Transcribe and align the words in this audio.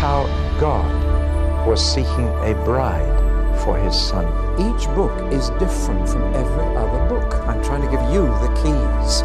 how 0.00 0.24
God 0.58 1.66
was 1.68 1.84
seeking 1.84 2.26
a 2.26 2.54
bride 2.64 3.60
for 3.62 3.78
his 3.78 3.94
son. 3.94 4.24
Each 4.58 4.86
book 4.94 5.12
is 5.30 5.50
different 5.58 6.08
from 6.08 6.22
every 6.32 6.74
other 6.74 7.06
book. 7.06 7.34
I'm 7.46 7.62
trying 7.62 7.82
to 7.82 7.90
give 7.90 8.00
you 8.10 8.22
the 8.24 8.48
keys 8.62 9.20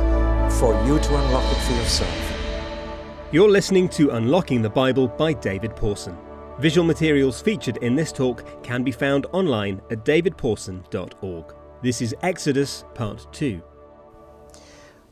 for 0.60 0.74
you 0.86 1.00
to 1.00 1.16
unlock 1.16 1.50
it 1.50 1.62
for 1.62 1.72
yourself. 1.76 2.34
You're 3.32 3.49
listening 3.49 3.88
to 3.90 4.10
Unlocking 4.10 4.62
the 4.62 4.69
Bible 4.69 5.08
by 5.08 5.31
David 5.31 5.74
Pawson. 5.78 6.17
Visual 6.60 6.85
materials 6.85 7.42
featured 7.42 7.78
in 7.78 7.96
this 7.96 8.12
talk 8.12 8.44
can 8.62 8.83
be 8.83 8.92
found 8.92 9.28
online 9.28 9.81
at 9.92 10.03
davidpawson.org. 10.03 11.55
This 11.83 12.01
is 12.01 12.13
Exodus 12.21 12.83
Part 12.94 13.31
2. 13.31 13.63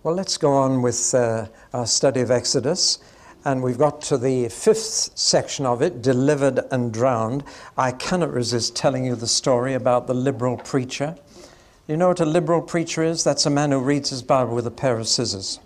Well, 0.03 0.13
let's 0.13 0.35
go 0.35 0.51
on 0.51 0.81
with 0.81 1.13
uh, 1.13 1.47
our 1.71 1.87
study 1.87 2.19
of 2.19 2.31
Exodus. 2.31 2.99
And 3.45 3.61
we've 3.61 3.77
got 3.77 4.01
to 4.03 4.17
the 4.17 4.47
fifth 4.49 5.17
section 5.17 5.65
of 5.65 5.81
it, 5.81 6.01
Delivered 6.01 6.61
and 6.71 6.93
Drowned. 6.93 7.43
I 7.77 7.91
cannot 7.91 8.31
resist 8.31 8.75
telling 8.75 9.05
you 9.05 9.15
the 9.15 9.27
story 9.27 9.73
about 9.73 10.07
the 10.07 10.13
liberal 10.13 10.57
preacher. 10.57 11.15
You 11.87 11.97
know 11.97 12.07
what 12.07 12.21
a 12.21 12.25
liberal 12.25 12.61
preacher 12.61 13.03
is? 13.03 13.23
That's 13.23 13.45
a 13.45 13.49
man 13.49 13.71
who 13.71 13.79
reads 13.79 14.09
his 14.09 14.23
Bible 14.23 14.55
with 14.55 14.65
a 14.65 14.71
pair 14.71 14.97
of 14.97 15.07
scissors 15.07 15.59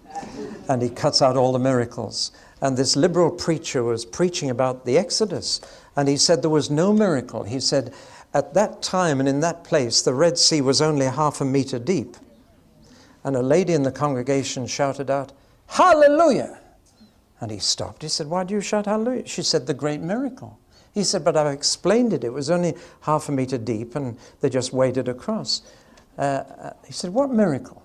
and 0.68 0.82
he 0.82 0.90
cuts 0.90 1.22
out 1.22 1.38
all 1.38 1.52
the 1.52 1.60
miracles. 1.60 2.32
And 2.62 2.76
this 2.76 2.96
liberal 2.96 3.32
preacher 3.32 3.84
was 3.84 4.06
preaching 4.06 4.50
about 4.50 4.86
the 4.86 4.98
Exodus, 4.98 5.62
and 5.96 6.08
he 6.08 6.18
said 6.18 6.42
there 6.42 6.50
was 6.50 6.70
no 6.70 6.92
miracle. 6.92 7.44
He 7.44 7.60
said, 7.60 7.94
at 8.34 8.54
that 8.54 8.82
time 8.82 9.20
and 9.20 9.30
in 9.30 9.40
that 9.42 9.64
place, 9.64 10.02
the 10.02 10.14
Red 10.14 10.38
Sea 10.38 10.62
was 10.62 10.82
only 10.82 11.06
half 11.06 11.40
a 11.40 11.46
meter 11.46 11.80
deep. 11.80 12.18
And 13.24 13.36
a 13.36 13.42
lady 13.42 13.74
in 13.74 13.84
the 13.84 13.92
congregation 13.92 14.68
shouted 14.68 15.10
out, 15.10 15.32
Hallelujah! 15.68 16.60
And 17.40 17.52
he 17.52 17.60
stopped. 17.60 18.02
He 18.02 18.08
said, 18.08 18.28
Why 18.28 18.44
do 18.44 18.54
you 18.54 18.62
shout 18.62 18.86
hallelujah? 18.86 19.28
She 19.28 19.44
said, 19.44 19.68
The 19.68 19.74
great 19.74 20.02
miracle. 20.02 20.60
He 20.94 21.04
said, 21.04 21.24
But 21.24 21.38
I've 21.38 21.54
explained 21.54 22.14
it. 22.14 22.24
It 22.24 22.34
was 22.34 22.50
only 22.50 22.76
half 23.02 23.30
a 23.30 23.32
meter 23.32 23.58
deep, 23.58 23.96
and 23.96 24.18
they 24.42 24.50
just 24.50 24.74
waded 24.74 25.08
across. 25.08 25.62
Uh, 26.18 26.22
uh 26.22 26.74
he 26.86 26.94
said, 26.94 27.14
What 27.14 27.30
miracle? 27.30 27.84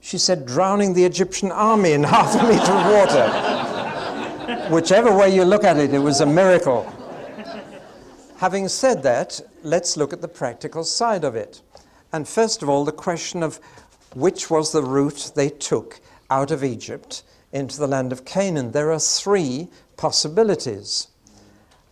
She 0.00 0.18
said, 0.18 0.46
drowning 0.46 0.94
the 0.94 1.04
Egyptian 1.04 1.52
army 1.52 1.92
in 1.92 2.02
half 2.14 2.34
a 2.34 2.42
meter 2.42 2.72
of 2.72 2.86
water. 2.92 4.68
Whichever 4.74 5.16
way 5.16 5.34
you 5.34 5.44
look 5.44 5.64
at 5.64 5.76
it, 5.76 5.92
it 5.92 5.98
was 5.98 6.20
a 6.20 6.26
miracle. 6.26 6.90
Having 8.38 8.68
said 8.68 9.02
that, 9.02 9.40
let's 9.62 9.96
look 9.96 10.12
at 10.12 10.22
the 10.22 10.28
practical 10.28 10.82
side 10.82 11.24
of 11.24 11.36
it. 11.36 11.60
And 12.12 12.26
first 12.26 12.62
of 12.62 12.68
all, 12.68 12.84
the 12.84 12.92
question 12.92 13.42
of 13.42 13.60
which 14.14 14.50
was 14.50 14.72
the 14.72 14.82
route 14.82 15.32
they 15.34 15.50
took 15.50 16.00
out 16.30 16.50
of 16.50 16.64
Egypt 16.64 17.22
into 17.52 17.78
the 17.78 17.86
land 17.86 18.12
of 18.12 18.24
Canaan. 18.24 18.72
There 18.72 18.92
are 18.92 19.00
three 19.00 19.68
possibilities, 19.96 21.08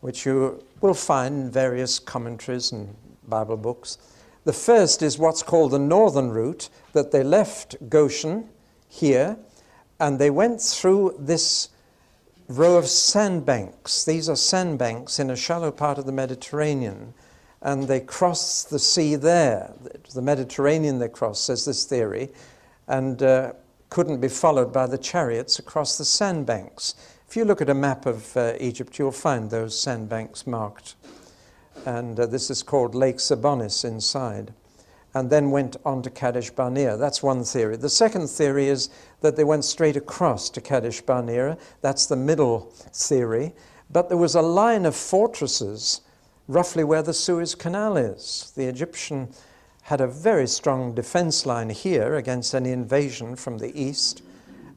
which 0.00 0.24
you 0.24 0.62
will 0.80 0.94
find 0.94 1.34
in 1.34 1.50
various 1.50 1.98
commentaries 1.98 2.72
and 2.72 2.94
Bible 3.26 3.56
books. 3.56 3.98
The 4.44 4.52
first 4.52 5.02
is 5.02 5.18
what's 5.18 5.42
called 5.42 5.72
the 5.72 5.78
northern 5.78 6.30
route, 6.30 6.68
that 6.92 7.10
they 7.10 7.22
left 7.22 7.76
Goshen 7.88 8.48
here 8.88 9.36
and 10.00 10.18
they 10.18 10.30
went 10.30 10.60
through 10.60 11.16
this 11.18 11.68
row 12.48 12.76
of 12.76 12.86
sandbanks. 12.86 14.04
These 14.04 14.28
are 14.28 14.36
sandbanks 14.36 15.18
in 15.18 15.30
a 15.30 15.36
shallow 15.36 15.70
part 15.70 15.98
of 15.98 16.06
the 16.06 16.12
Mediterranean, 16.12 17.14
and 17.60 17.84
they 17.84 18.00
crossed 18.00 18.70
the 18.70 18.78
sea 18.78 19.16
there. 19.16 19.72
The 20.14 20.22
Mediterranean 20.22 20.98
they 20.98 21.08
crossed, 21.08 21.44
says 21.44 21.64
this 21.64 21.84
theory, 21.84 22.30
and 22.86 23.22
uh, 23.22 23.52
couldn't 23.90 24.20
be 24.20 24.28
followed 24.28 24.72
by 24.72 24.86
the 24.86 24.98
chariots 24.98 25.58
across 25.58 25.98
the 25.98 26.04
sandbanks. 26.04 26.94
If 27.28 27.36
you 27.36 27.44
look 27.44 27.60
at 27.60 27.70
a 27.70 27.74
map 27.74 28.06
of 28.06 28.36
uh, 28.36 28.54
Egypt, 28.60 28.98
you'll 28.98 29.12
find 29.12 29.50
those 29.50 29.78
sandbanks 29.78 30.46
marked 30.46 30.94
and 31.86 32.18
uh, 32.18 32.26
this 32.26 32.50
is 32.50 32.62
called 32.62 32.94
Lake 32.94 33.16
Serbonis 33.16 33.84
inside, 33.84 34.52
and 35.14 35.30
then 35.30 35.50
went 35.50 35.76
on 35.84 36.02
to 36.02 36.10
Kadesh 36.10 36.50
Barnea. 36.50 36.96
That's 36.96 37.22
one 37.22 37.44
theory. 37.44 37.76
The 37.76 37.88
second 37.88 38.28
theory 38.28 38.68
is 38.68 38.90
that 39.20 39.36
they 39.36 39.44
went 39.44 39.64
straight 39.64 39.96
across 39.96 40.50
to 40.50 40.60
Kadesh 40.60 41.00
Barnea. 41.00 41.56
That's 41.80 42.06
the 42.06 42.16
middle 42.16 42.72
theory. 42.92 43.54
But 43.90 44.08
there 44.08 44.18
was 44.18 44.34
a 44.34 44.42
line 44.42 44.84
of 44.84 44.94
fortresses 44.94 46.02
roughly 46.46 46.84
where 46.84 47.02
the 47.02 47.14
Suez 47.14 47.54
Canal 47.54 47.96
is. 47.96 48.52
The 48.54 48.66
Egyptian 48.66 49.28
had 49.88 50.02
a 50.02 50.06
very 50.06 50.46
strong 50.46 50.92
defense 50.94 51.46
line 51.46 51.70
here 51.70 52.16
against 52.16 52.54
any 52.54 52.72
invasion 52.72 53.34
from 53.34 53.56
the 53.56 53.72
east, 53.74 54.20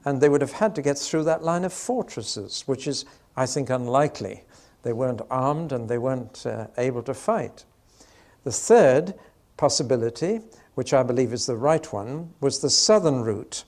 and 0.05 0.21
they 0.21 0.29
would 0.29 0.39
have 0.39 0.53
had 0.53 0.73
to 0.73 0.81
get 0.81 0.97
through 0.97 1.25
that 1.25 1.43
line 1.43 1.65
of 1.65 1.73
fortresses, 1.73 2.63
which 2.65 2.87
is, 2.87 3.03
I 3.35 3.45
think, 3.45 3.69
unlikely. 3.69 4.45
They 4.83 4.93
weren't 4.93 5.21
armed 5.29 5.73
and 5.73 5.89
they 5.89 5.97
weren't 5.97 6.45
uh, 6.45 6.67
able 6.77 7.03
to 7.03 7.13
fight. 7.13 7.65
The 8.45 8.53
third 8.53 9.13
possibility, 9.57 10.39
which 10.75 10.93
I 10.93 11.03
believe 11.03 11.33
is 11.33 11.45
the 11.45 11.57
right 11.57 11.91
one, 11.91 12.33
was 12.39 12.61
the 12.61 12.69
southern 12.69 13.21
route, 13.21 13.65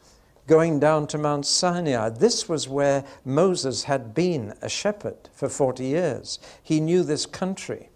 going 0.48 0.80
down 0.80 1.08
to 1.08 1.18
Mount 1.18 1.46
Sinai. 1.46 2.08
This 2.08 2.48
was 2.48 2.70
where 2.70 3.04
Moses 3.26 3.84
had 3.84 4.14
been 4.14 4.54
a 4.62 4.70
shepherd 4.70 5.28
for 5.34 5.50
40 5.50 5.84
years. 5.84 6.40
He 6.64 6.80
knew 6.80 7.04
this 7.04 7.26
country. 7.26 7.90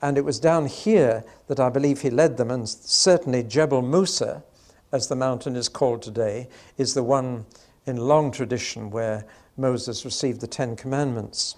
And 0.00 0.16
it 0.16 0.24
was 0.24 0.38
down 0.38 0.66
here 0.66 1.24
that 1.48 1.58
I 1.58 1.70
believe 1.70 2.02
he 2.02 2.10
led 2.10 2.36
them, 2.36 2.50
and 2.50 2.68
certainly 2.68 3.42
Jebel 3.42 3.82
Musa, 3.82 4.44
as 4.92 5.08
the 5.08 5.16
mountain 5.16 5.56
is 5.56 5.68
called 5.68 6.02
today, 6.02 6.48
is 6.76 6.94
the 6.94 7.02
one 7.02 7.46
in 7.86 7.96
long 7.96 8.30
tradition 8.30 8.90
where 8.90 9.24
Moses 9.56 10.04
received 10.04 10.40
the 10.40 10.46
Ten 10.46 10.76
Commandments 10.76 11.56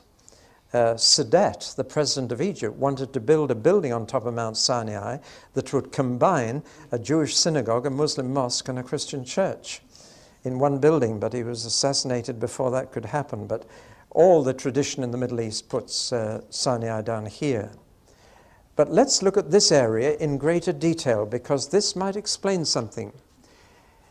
uh, 0.73 0.95
Sadat, 0.95 1.75
the 1.75 1.85
president 1.85 2.33
of 2.33 2.41
Egypt, 2.41 2.77
wanted 2.77 3.13
to 3.13 3.21
build 3.21 3.51
a 3.51 3.55
building 3.55 3.93
on 3.93 4.07
top 4.07 4.25
of 4.25 4.35
Mount 4.35 4.57
Sinai 4.57 5.19
that 5.55 5.73
would 5.73 5.91
combine 5.91 6.63
a 6.93 6.99
Jewish 6.99 7.37
synagogue, 7.37 7.87
a 7.87 7.91
Muslim 7.91 8.33
mosque, 8.33 8.69
and 8.69 8.79
a 8.79 8.83
Christian 8.83 9.25
church 9.25 9.83
in 10.45 10.59
one 10.59 10.79
building, 10.79 11.19
but 11.19 11.33
he 11.33 11.43
was 11.43 11.65
assassinated 11.65 12.39
before 12.39 12.71
that 12.71 12.93
could 12.93 13.05
happen. 13.05 13.47
But 13.47 13.67
all 14.11 14.43
the 14.43 14.55
tradition 14.55 15.03
in 15.03 15.11
the 15.11 15.19
Middle 15.19 15.41
East 15.41 15.69
puts 15.69 16.13
uh, 16.13 16.43
Sinai 16.51 17.03
down 17.03 17.27
here. 17.27 17.71
But 18.77 18.91
let's 18.91 19.23
look 19.23 19.37
at 19.37 19.51
this 19.51 19.71
area 19.71 20.17
in 20.17 20.39
greater 20.39 20.73
detail 20.73 21.27
because 21.27 21.69
this 21.69 21.95
might 21.95 22.17
explain 22.17 22.65
something. 22.65 23.13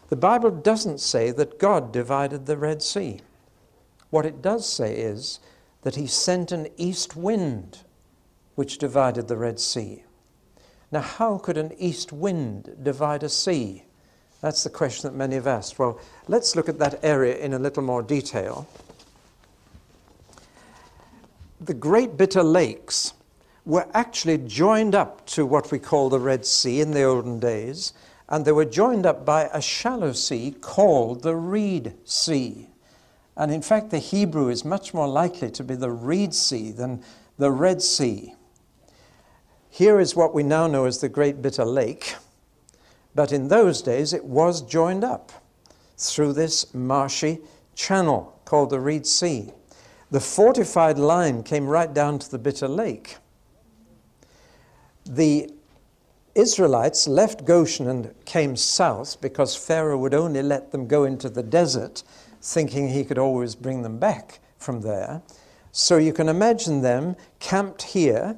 The 0.09 0.15
Bible 0.15 0.51
doesn't 0.51 0.99
say 0.99 1.31
that 1.31 1.59
God 1.59 1.91
divided 1.91 2.45
the 2.45 2.57
Red 2.57 2.81
Sea. 2.81 3.21
What 4.09 4.25
it 4.25 4.41
does 4.41 4.67
say 4.67 4.95
is 4.95 5.39
that 5.83 5.95
he 5.95 6.07
sent 6.07 6.51
an 6.51 6.67
east 6.77 7.15
wind 7.15 7.79
which 8.55 8.77
divided 8.77 9.27
the 9.27 9.37
Red 9.37 9.59
Sea. 9.59 10.03
Now, 10.91 11.01
how 11.01 11.37
could 11.37 11.57
an 11.57 11.71
east 11.77 12.11
wind 12.11 12.75
divide 12.81 13.23
a 13.23 13.29
sea? 13.29 13.85
That's 14.41 14.63
the 14.63 14.69
question 14.69 15.09
that 15.09 15.17
many 15.17 15.35
have 15.35 15.47
asked. 15.47 15.77
Well, 15.77 15.99
let's 16.27 16.55
look 16.55 16.67
at 16.67 16.79
that 16.79 16.99
area 17.03 17.37
in 17.37 17.53
a 17.53 17.59
little 17.59 17.83
more 17.83 18.01
detail. 18.01 18.67
The 21.61 21.73
Great 21.73 22.17
Bitter 22.17 22.41
Lakes 22.41 23.13
were 23.65 23.87
actually 23.93 24.37
joined 24.37 24.95
up 24.95 25.25
to 25.27 25.45
what 25.45 25.71
we 25.71 25.79
call 25.79 26.09
the 26.09 26.19
Red 26.19 26.45
Sea 26.45 26.81
in 26.81 26.91
the 26.91 27.03
olden 27.03 27.39
days, 27.39 27.93
and 28.27 28.45
they 28.45 28.51
were 28.51 28.65
joined 28.65 29.05
up 29.05 29.25
by 29.25 29.49
a 29.53 29.61
shallow 29.61 30.11
sea 30.13 30.55
called 30.59 31.23
the 31.23 31.35
Reed 31.35 31.93
Sea. 32.05 32.69
And 33.35 33.51
in 33.51 33.61
fact, 33.61 33.89
the 33.89 33.99
Hebrew 33.99 34.49
is 34.49 34.65
much 34.65 34.93
more 34.93 35.07
likely 35.07 35.49
to 35.51 35.63
be 35.63 35.75
the 35.75 35.91
Reed 35.91 36.33
Sea 36.33 36.71
than 36.71 37.03
the 37.37 37.51
Red 37.51 37.81
Sea. 37.81 38.35
Here 39.69 39.99
is 39.99 40.15
what 40.15 40.33
we 40.33 40.43
now 40.43 40.67
know 40.67 40.85
as 40.85 40.99
the 40.99 41.09
Great 41.09 41.41
Bitter 41.41 41.63
Lake, 41.63 42.15
but 43.15 43.31
in 43.31 43.47
those 43.47 43.81
days 43.81 44.13
it 44.13 44.25
was 44.25 44.61
joined 44.61 45.03
up 45.03 45.31
through 45.97 46.33
this 46.33 46.73
marshy 46.73 47.39
channel 47.75 48.39
called 48.45 48.71
the 48.71 48.79
Reed 48.79 49.05
Sea. 49.05 49.51
The 50.11 50.19
fortified 50.19 50.97
line 50.97 51.43
came 51.43 51.67
right 51.67 51.93
down 51.93 52.19
to 52.19 52.29
the 52.29 52.39
Bitter 52.39 52.67
Lake. 52.67 53.17
The 55.11 55.51
Israelites 56.35 57.07
left 57.07 57.43
Goshen 57.43 57.87
and 57.87 58.13
came 58.25 58.55
south 58.55 59.19
because 59.19 59.55
Pharaoh 59.55 59.97
would 59.97 60.13
only 60.13 60.43
let 60.43 60.71
them 60.71 60.85
go 60.85 61.03
into 61.03 61.31
the 61.31 61.41
desert 61.41 62.03
thinking 62.43 62.89
he 62.89 63.03
could 63.03 63.17
always 63.17 63.55
bring 63.55 63.81
them 63.81 63.97
back 63.97 64.39
from 64.59 64.81
there. 64.81 65.23
So 65.71 65.97
you 65.97 66.13
can 66.13 66.29
imagine 66.29 66.83
them 66.83 67.15
camped 67.39 67.81
here, 67.81 68.37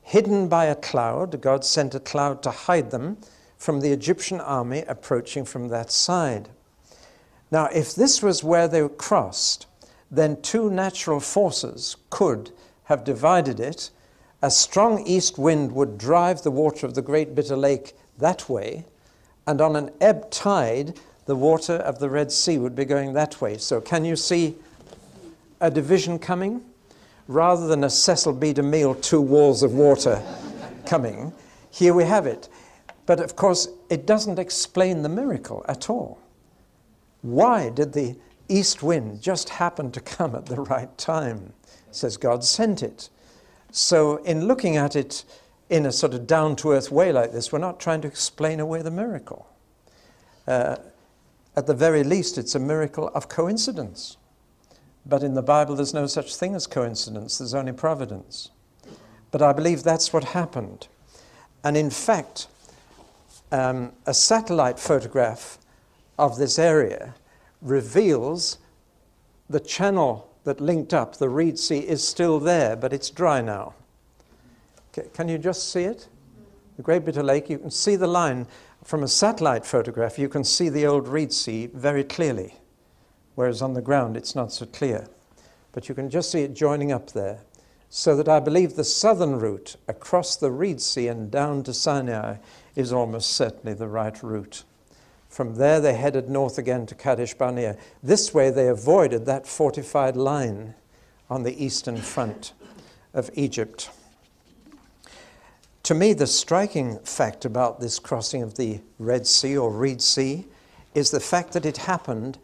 hidden 0.00 0.48
by 0.48 0.64
a 0.64 0.74
cloud. 0.74 1.38
God 1.42 1.66
sent 1.66 1.94
a 1.94 2.00
cloud 2.00 2.42
to 2.44 2.50
hide 2.50 2.90
them 2.90 3.18
from 3.58 3.80
the 3.80 3.92
Egyptian 3.92 4.40
army 4.40 4.84
approaching 4.88 5.44
from 5.44 5.68
that 5.68 5.90
side. 5.90 6.48
Now, 7.50 7.66
if 7.66 7.94
this 7.94 8.22
was 8.22 8.42
where 8.42 8.68
they 8.68 8.88
crossed, 8.88 9.66
then 10.10 10.40
two 10.40 10.70
natural 10.70 11.20
forces 11.20 11.96
could 12.08 12.52
have 12.84 13.04
divided 13.04 13.60
it. 13.60 13.90
A 14.46 14.50
strong 14.50 15.04
east 15.04 15.38
wind 15.38 15.72
would 15.72 15.98
drive 15.98 16.42
the 16.42 16.52
water 16.52 16.86
of 16.86 16.94
the 16.94 17.02
great 17.02 17.34
bitter 17.34 17.56
lake 17.56 17.96
that 18.18 18.48
way, 18.48 18.84
and 19.44 19.60
on 19.60 19.74
an 19.74 19.90
ebb 20.00 20.30
tide, 20.30 21.00
the 21.24 21.34
water 21.34 21.74
of 21.74 21.98
the 21.98 22.08
Red 22.08 22.30
Sea 22.30 22.56
would 22.58 22.76
be 22.76 22.84
going 22.84 23.12
that 23.14 23.40
way. 23.40 23.58
So, 23.58 23.80
can 23.80 24.04
you 24.04 24.14
see 24.14 24.54
a 25.60 25.68
division 25.68 26.20
coming? 26.20 26.64
rather 27.28 27.66
than 27.66 27.82
a 27.82 27.90
Cecil 27.90 28.34
B. 28.34 28.54
DeMille 28.54 29.02
two 29.02 29.20
walls 29.20 29.64
of 29.64 29.74
water 29.74 30.22
coming, 30.86 31.32
here 31.72 31.92
we 31.92 32.04
have 32.04 32.24
it. 32.24 32.48
But 33.04 33.18
of 33.18 33.34
course, 33.36 33.68
it 33.90 34.06
doesn't 34.06 34.38
explain 34.38 35.02
the 35.02 35.08
miracle 35.08 35.64
at 35.68 35.90
all. 35.90 36.18
Why 37.22 37.70
did 37.70 37.92
the 37.92 38.16
east 38.48 38.82
wind 38.82 39.20
just 39.20 39.48
happen 39.48 39.90
to 39.92 40.00
come 40.00 40.34
at 40.34 40.46
the 40.46 40.60
right 40.60 40.96
time? 40.96 41.52
Says 41.90 42.16
God 42.16 42.44
sent 42.44 42.82
it. 42.82 43.08
So, 43.76 44.16
in 44.24 44.46
looking 44.46 44.78
at 44.78 44.96
it 44.96 45.22
in 45.68 45.84
a 45.84 45.92
sort 45.92 46.14
of 46.14 46.26
down 46.26 46.56
to 46.56 46.72
earth 46.72 46.90
way 46.90 47.12
like 47.12 47.32
this, 47.32 47.52
we're 47.52 47.58
not 47.58 47.78
trying 47.78 48.00
to 48.00 48.08
explain 48.08 48.58
away 48.58 48.80
the 48.80 48.90
miracle. 48.90 49.46
Uh, 50.48 50.76
at 51.54 51.66
the 51.66 51.74
very 51.74 52.02
least, 52.02 52.38
it's 52.38 52.54
a 52.54 52.58
miracle 52.58 53.08
of 53.08 53.28
coincidence. 53.28 54.16
But 55.04 55.22
in 55.22 55.34
the 55.34 55.42
Bible, 55.42 55.76
there's 55.76 55.92
no 55.92 56.06
such 56.06 56.36
thing 56.36 56.54
as 56.54 56.66
coincidence, 56.66 57.36
there's 57.36 57.52
only 57.52 57.72
providence. 57.72 58.48
But 59.30 59.42
I 59.42 59.52
believe 59.52 59.82
that's 59.82 60.10
what 60.10 60.24
happened. 60.24 60.88
And 61.62 61.76
in 61.76 61.90
fact, 61.90 62.46
um, 63.52 63.92
a 64.06 64.14
satellite 64.14 64.78
photograph 64.78 65.58
of 66.18 66.38
this 66.38 66.58
area 66.58 67.14
reveals 67.60 68.56
the 69.50 69.60
channel 69.60 70.34
that 70.46 70.60
linked 70.60 70.94
up, 70.94 71.16
the 71.16 71.28
Reed 71.28 71.58
Sea, 71.58 71.80
is 71.80 72.06
still 72.06 72.38
there, 72.38 72.76
but 72.76 72.92
it's 72.92 73.10
dry 73.10 73.40
now. 73.40 73.74
Can 75.12 75.28
you 75.28 75.38
just 75.38 75.72
see 75.72 75.82
it? 75.82 76.08
The 76.76 76.82
Great 76.82 77.04
Bitter 77.04 77.22
Lake, 77.22 77.50
you 77.50 77.58
can 77.58 77.72
see 77.72 77.96
the 77.96 78.06
line 78.06 78.46
from 78.84 79.02
a 79.02 79.08
satellite 79.08 79.66
photograph, 79.66 80.20
you 80.20 80.28
can 80.28 80.44
see 80.44 80.68
the 80.68 80.86
old 80.86 81.08
Reed 81.08 81.32
Sea 81.32 81.66
very 81.66 82.04
clearly, 82.04 82.54
whereas 83.34 83.60
on 83.60 83.74
the 83.74 83.82
ground 83.82 84.16
it's 84.16 84.36
not 84.36 84.52
so 84.52 84.66
clear. 84.66 85.08
But 85.72 85.88
you 85.88 85.96
can 85.96 86.08
just 86.08 86.30
see 86.30 86.42
it 86.42 86.54
joining 86.54 86.92
up 86.92 87.10
there. 87.10 87.40
So 87.90 88.14
that 88.16 88.28
I 88.28 88.38
believe 88.38 88.76
the 88.76 88.84
southern 88.84 89.40
route 89.40 89.74
across 89.88 90.36
the 90.36 90.52
Reed 90.52 90.80
Sea 90.80 91.08
and 91.08 91.28
down 91.28 91.64
to 91.64 91.74
Sinai 91.74 92.36
is 92.76 92.92
almost 92.92 93.32
certainly 93.32 93.74
the 93.74 93.88
right 93.88 94.22
route. 94.22 94.62
From 95.36 95.56
there, 95.56 95.80
they 95.80 95.92
headed 95.92 96.30
north 96.30 96.56
again 96.56 96.86
to 96.86 96.94
Kadesh 96.94 97.34
Barnea. 97.34 97.76
This 98.02 98.32
way, 98.32 98.48
they 98.48 98.68
avoided 98.68 99.26
that 99.26 99.46
fortified 99.46 100.16
line 100.16 100.74
on 101.28 101.42
the 101.42 101.62
eastern 101.62 101.98
front 101.98 102.54
of 103.12 103.28
Egypt. 103.34 103.90
To 105.82 105.94
me, 105.94 106.14
the 106.14 106.26
striking 106.26 107.00
fact 107.00 107.44
about 107.44 107.80
this 107.80 107.98
crossing 107.98 108.42
of 108.42 108.54
the 108.54 108.80
Red 108.98 109.26
Sea 109.26 109.58
or 109.58 109.70
Reed 109.70 110.00
Sea 110.00 110.46
is 110.94 111.10
the 111.10 111.20
fact 111.20 111.52
that 111.52 111.66
it 111.66 111.76
happened 111.76 112.38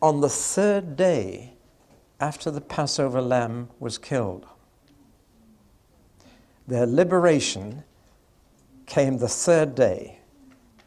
on 0.00 0.22
the 0.22 0.30
third 0.30 0.96
day 0.96 1.52
after 2.18 2.50
the 2.50 2.62
Passover 2.62 3.20
lamb 3.20 3.68
was 3.78 3.98
killed. 3.98 4.46
Their 6.66 6.86
liberation 6.86 7.84
came 8.86 9.18
the 9.18 9.28
third 9.28 9.74
day 9.74 10.17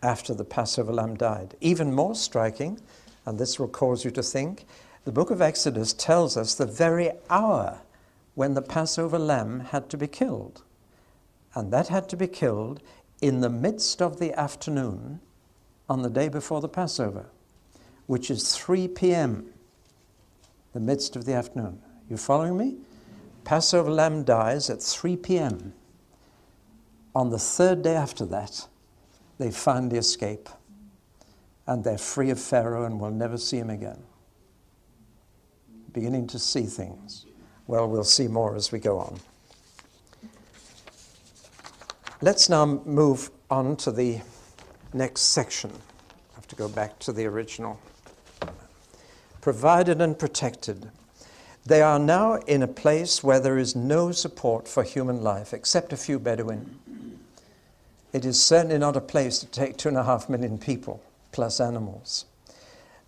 after 0.03 0.33
the 0.33 0.45
Passover 0.45 0.93
lamb 0.93 1.15
died. 1.15 1.55
Even 1.61 1.93
more 1.93 2.15
striking, 2.15 2.79
and 3.25 3.37
this 3.37 3.59
will 3.59 3.67
cause 3.67 4.03
you 4.03 4.11
to 4.11 4.23
think, 4.23 4.65
the 5.05 5.11
book 5.11 5.31
of 5.31 5.41
Exodus 5.41 5.93
tells 5.93 6.37
us 6.37 6.55
the 6.55 6.65
very 6.65 7.11
hour 7.29 7.81
when 8.35 8.53
the 8.53 8.61
Passover 8.61 9.19
lamb 9.19 9.59
had 9.59 9.89
to 9.89 9.97
be 9.97 10.07
killed 10.07 10.63
and 11.53 11.71
that 11.71 11.87
had 11.89 12.07
to 12.09 12.17
be 12.17 12.27
killed 12.27 12.81
in 13.21 13.41
the 13.41 13.49
midst 13.49 14.01
of 14.01 14.19
the 14.19 14.37
afternoon 14.39 15.19
on 15.89 16.01
the 16.01 16.09
day 16.09 16.29
before 16.29 16.61
the 16.61 16.69
Passover, 16.69 17.25
which 18.07 18.31
is 18.31 18.55
3 18.55 18.87
p.m., 18.89 19.47
the 20.73 20.79
midst 20.79 21.15
of 21.15 21.25
the 21.25 21.33
afternoon. 21.33 21.81
You 22.09 22.17
following 22.17 22.57
me? 22.57 22.77
Passover 23.43 23.91
lamb 23.91 24.23
dies 24.23 24.69
at 24.69 24.81
3 24.81 25.17
p.m. 25.17 25.73
On 27.13 27.29
the 27.29 27.39
third 27.39 27.81
day 27.81 27.95
after 27.95 28.25
that, 28.27 28.67
they 29.41 29.49
finally 29.49 29.97
escape, 29.97 30.49
and 31.65 31.83
they're 31.83 31.97
free 31.97 32.29
of 32.29 32.39
Pharaoh 32.39 32.85
and 32.85 32.99
will 32.99 33.09
never 33.09 33.39
see 33.39 33.57
him 33.57 33.71
again. 33.71 33.97
Beginning 35.93 36.27
to 36.27 36.37
see 36.37 36.67
things. 36.67 37.25
Well, 37.65 37.87
we'll 37.87 38.03
see 38.03 38.27
more 38.27 38.55
as 38.55 38.71
we 38.71 38.77
go 38.77 38.99
on. 38.99 39.19
Let's 42.21 42.49
now 42.49 42.67
move 42.85 43.31
on 43.49 43.77
to 43.77 43.91
the 43.91 44.19
next 44.93 45.21
section. 45.21 45.71
I 45.71 46.35
have 46.35 46.47
to 46.49 46.55
go 46.55 46.69
back 46.69 46.99
to 46.99 47.11
the 47.11 47.25
original. 47.25 47.79
Provided 49.41 50.01
and 50.01 50.19
protected. 50.19 50.91
They 51.65 51.81
are 51.81 51.97
now 51.97 52.35
in 52.35 52.61
a 52.61 52.67
place 52.67 53.23
where 53.23 53.39
there 53.39 53.57
is 53.57 53.75
no 53.75 54.11
support 54.11 54.67
for 54.67 54.83
human 54.83 55.23
life 55.23 55.51
except 55.51 55.93
a 55.93 55.97
few 55.97 56.19
Bedouin. 56.19 56.77
It 58.13 58.25
is 58.25 58.41
certainly 58.41 58.77
not 58.77 58.97
a 58.97 59.01
place 59.01 59.39
to 59.39 59.45
take 59.45 59.77
two 59.77 59.89
and 59.89 59.97
a 59.97 60.03
half 60.03 60.29
million 60.29 60.57
people 60.57 61.01
plus 61.31 61.59
animals. 61.59 62.25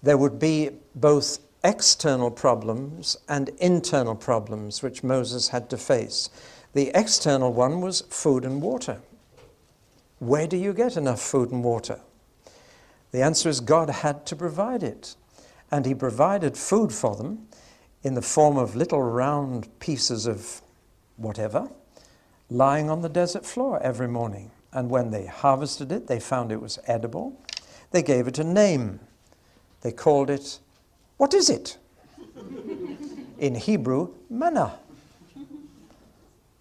There 0.01 0.17
would 0.17 0.39
be 0.39 0.69
both 0.95 1.39
external 1.63 2.31
problems 2.31 3.17
and 3.27 3.49
internal 3.59 4.15
problems 4.15 4.81
which 4.81 5.03
Moses 5.03 5.49
had 5.49 5.69
to 5.69 5.77
face. 5.77 6.29
The 6.73 6.91
external 6.93 7.53
one 7.53 7.81
was 7.81 8.01
food 8.09 8.43
and 8.45 8.61
water. 8.61 8.99
Where 10.19 10.47
do 10.47 10.57
you 10.57 10.73
get 10.73 10.97
enough 10.97 11.21
food 11.21 11.51
and 11.51 11.63
water? 11.63 11.99
The 13.11 13.21
answer 13.21 13.49
is 13.49 13.59
God 13.59 13.89
had 13.89 14.25
to 14.27 14.35
provide 14.35 14.83
it. 14.83 15.15
And 15.71 15.85
He 15.85 15.93
provided 15.93 16.57
food 16.57 16.91
for 16.91 17.15
them 17.15 17.47
in 18.03 18.13
the 18.13 18.21
form 18.21 18.57
of 18.57 18.75
little 18.75 19.01
round 19.01 19.67
pieces 19.79 20.25
of 20.25 20.61
whatever 21.17 21.69
lying 22.49 22.89
on 22.89 23.01
the 23.01 23.09
desert 23.09 23.45
floor 23.45 23.81
every 23.81 24.07
morning. 24.07 24.51
And 24.73 24.89
when 24.89 25.11
they 25.11 25.25
harvested 25.25 25.91
it, 25.91 26.07
they 26.07 26.19
found 26.19 26.51
it 26.51 26.61
was 26.61 26.79
edible. 26.87 27.39
They 27.91 28.01
gave 28.01 28.27
it 28.27 28.39
a 28.39 28.43
name. 28.43 28.99
They 29.81 29.91
called 29.91 30.29
it, 30.29 30.59
what 31.17 31.33
is 31.33 31.49
it? 31.49 31.77
In 33.37 33.55
Hebrew, 33.55 34.13
manna 34.29 34.73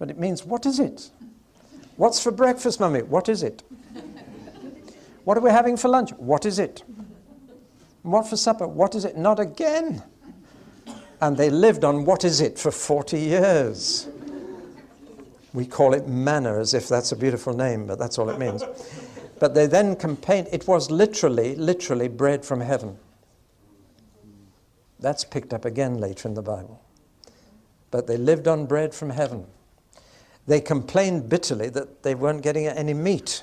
but 0.03 0.11
it 0.11 0.19
means, 0.19 0.45
what 0.45 0.67
is 0.67 0.81
it? 0.81 1.13
What's 1.95 2.21
for 2.21 2.33
breakfast, 2.33 2.81
mummy? 2.81 3.03
What 3.03 3.29
is 3.29 3.45
it? 3.45 3.63
What 5.23 5.39
are 5.39 5.41
we 5.41 5.51
having 5.51 5.77
for 5.77 5.87
lunch? 5.87 6.11
What 6.15 6.45
is 6.45 6.59
it? 6.59 6.83
What 8.03 8.27
for 8.27 8.37
supper? 8.37 8.67
What 8.67 8.97
is 8.97 9.05
it? 9.05 9.17
Not 9.17 9.39
again. 9.39 10.03
And 11.21 11.37
they 11.37 11.51
lived 11.51 11.85
on 11.85 12.05
what 12.05 12.25
is 12.25 12.41
it 12.41 12.59
for 12.59 12.73
40 12.73 13.17
years. 13.17 14.09
We 15.53 15.67
call 15.67 15.95
it 15.95 16.09
manna 16.09 16.59
as 16.59 16.75
if 16.75 16.89
that's 16.89 17.13
a 17.13 17.17
beautiful 17.17 17.55
name, 17.55 17.87
but 17.87 17.99
that's 17.99 18.19
all 18.19 18.31
it 18.31 18.39
means. 18.39 18.65
But 19.43 19.55
they 19.55 19.67
then 19.67 19.97
complained, 19.97 20.47
it 20.53 20.69
was 20.69 20.89
literally, 20.89 21.57
literally 21.57 22.07
bread 22.07 22.45
from 22.45 22.61
heaven. 22.61 22.97
That's 25.01 25.25
picked 25.25 25.53
up 25.53 25.65
again 25.65 25.99
later 25.99 26.29
in 26.29 26.35
the 26.35 26.43
Bible. 26.43 26.81
But 27.91 28.07
they 28.07 28.17
lived 28.17 28.47
on 28.47 28.67
bread 28.67 28.95
from 28.95 29.11
heaven. 29.11 29.47
They 30.47 30.61
complained 30.61 31.29
bitterly 31.29 31.71
that 31.71 32.05
they 32.05 32.15
weren't 32.15 32.43
getting 32.43 32.69
any 32.69 32.95
meat. 32.95 33.43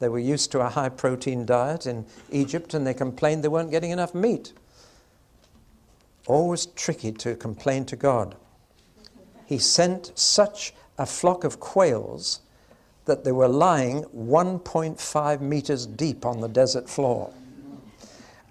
They 0.00 0.10
were 0.10 0.18
used 0.18 0.52
to 0.52 0.60
a 0.60 0.68
high 0.68 0.90
protein 0.90 1.46
diet 1.46 1.86
in 1.86 2.04
Egypt 2.30 2.74
and 2.74 2.86
they 2.86 2.92
complained 2.92 3.42
they 3.42 3.48
weren't 3.48 3.70
getting 3.70 3.90
enough 3.90 4.14
meat. 4.14 4.52
Always 6.26 6.66
tricky 6.66 7.12
to 7.12 7.36
complain 7.36 7.86
to 7.86 7.96
God. 7.96 8.36
He 9.46 9.58
sent 9.58 10.12
such 10.14 10.74
a 10.98 11.06
flock 11.06 11.44
of 11.44 11.60
quails 11.60 12.40
that 13.04 13.24
they 13.24 13.32
were 13.32 13.48
lying 13.48 14.02
1.5 14.04 15.40
meters 15.40 15.86
deep 15.86 16.26
on 16.26 16.40
the 16.40 16.48
desert 16.48 16.88
floor. 16.88 17.32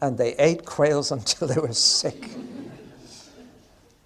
And 0.01 0.17
they 0.17 0.35
ate 0.35 0.65
quails 0.65 1.11
until 1.13 1.47
they 1.47 1.59
were 1.59 1.73
sick. 1.73 2.29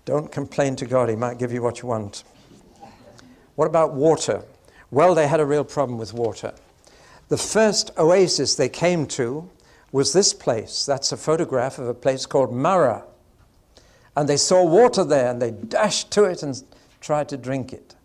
Don't 0.06 0.32
complain 0.32 0.76
to 0.78 0.86
God, 0.86 1.10
He 1.10 1.16
might 1.16 1.38
give 1.38 1.52
you 1.52 1.62
what 1.62 1.82
you 1.82 1.88
want. 1.88 2.24
What 3.56 3.68
about 3.68 3.94
water? 3.94 4.44
Well, 4.90 5.14
they 5.14 5.28
had 5.28 5.40
a 5.40 5.46
real 5.46 5.64
problem 5.64 6.00
with 6.00 6.14
water. 6.14 6.54
The 7.28 7.38
first 7.38 7.92
oasis 7.98 8.56
they 8.56 8.70
came 8.70 9.06
to 9.08 9.50
was 9.92 10.14
this 10.14 10.34
place. 10.34 10.86
That's 10.86 11.12
a 11.12 11.18
photograph 11.18 11.78
of 11.78 11.88
a 11.88 11.94
place 11.94 12.26
called 12.26 12.52
Marah. 12.52 13.04
And 14.16 14.28
they 14.28 14.38
saw 14.38 14.66
water 14.66 15.04
there 15.04 15.30
and 15.30 15.42
they 15.42 15.52
dashed 15.52 16.10
to 16.12 16.24
it 16.24 16.42
and 16.42 16.62
tried 17.02 17.30
to 17.30 17.38
drink 17.38 17.72
it. 17.72 17.96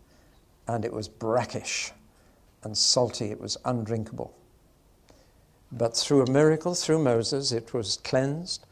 And 0.67 0.83
it 0.83 0.93
was 0.93 1.07
brackish 1.07 1.91
and 2.63 2.77
salty, 2.77 3.31
it 3.31 3.39
was 3.39 3.57
undrinkable. 3.65 4.33
But 5.71 5.95
through 5.95 6.23
a 6.23 6.31
miracle, 6.31 6.73
through 6.73 6.99
Moses, 6.99 7.51
it 7.51 7.73
was 7.73 7.97
cleansed 8.03 8.65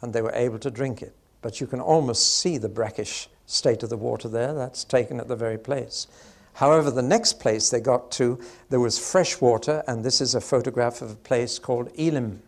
and 0.00 0.12
they 0.12 0.22
were 0.22 0.32
able 0.34 0.58
to 0.58 0.70
drink 0.70 1.02
it. 1.02 1.14
But 1.42 1.60
you 1.60 1.66
can 1.66 1.80
almost 1.80 2.38
see 2.38 2.58
the 2.58 2.68
brackish 2.68 3.28
state 3.46 3.82
of 3.82 3.90
the 3.90 3.96
water 3.96 4.28
there. 4.28 4.52
That's 4.52 4.84
taken 4.84 5.20
at 5.20 5.28
the 5.28 5.36
very 5.36 5.58
place. 5.58 6.08
However, 6.54 6.90
the 6.90 7.02
next 7.02 7.38
place 7.38 7.70
they 7.70 7.80
got 7.80 8.10
to, 8.12 8.40
there 8.70 8.80
was 8.80 8.98
fresh 8.98 9.40
water, 9.40 9.84
and 9.86 10.02
this 10.02 10.20
is 10.20 10.34
a 10.34 10.40
photograph 10.40 11.02
of 11.02 11.10
a 11.10 11.16
place 11.16 11.58
called 11.58 11.90
Elim. 11.96 12.42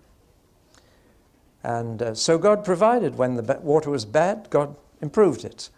And 1.63 2.01
uh, 2.01 2.15
so 2.15 2.39
God 2.39 2.65
provided. 2.65 3.17
When 3.17 3.35
the 3.35 3.59
water 3.61 3.91
was 3.91 4.05
bad, 4.05 4.49
God 4.51 4.75
improved 5.03 5.45
it. 5.45 5.69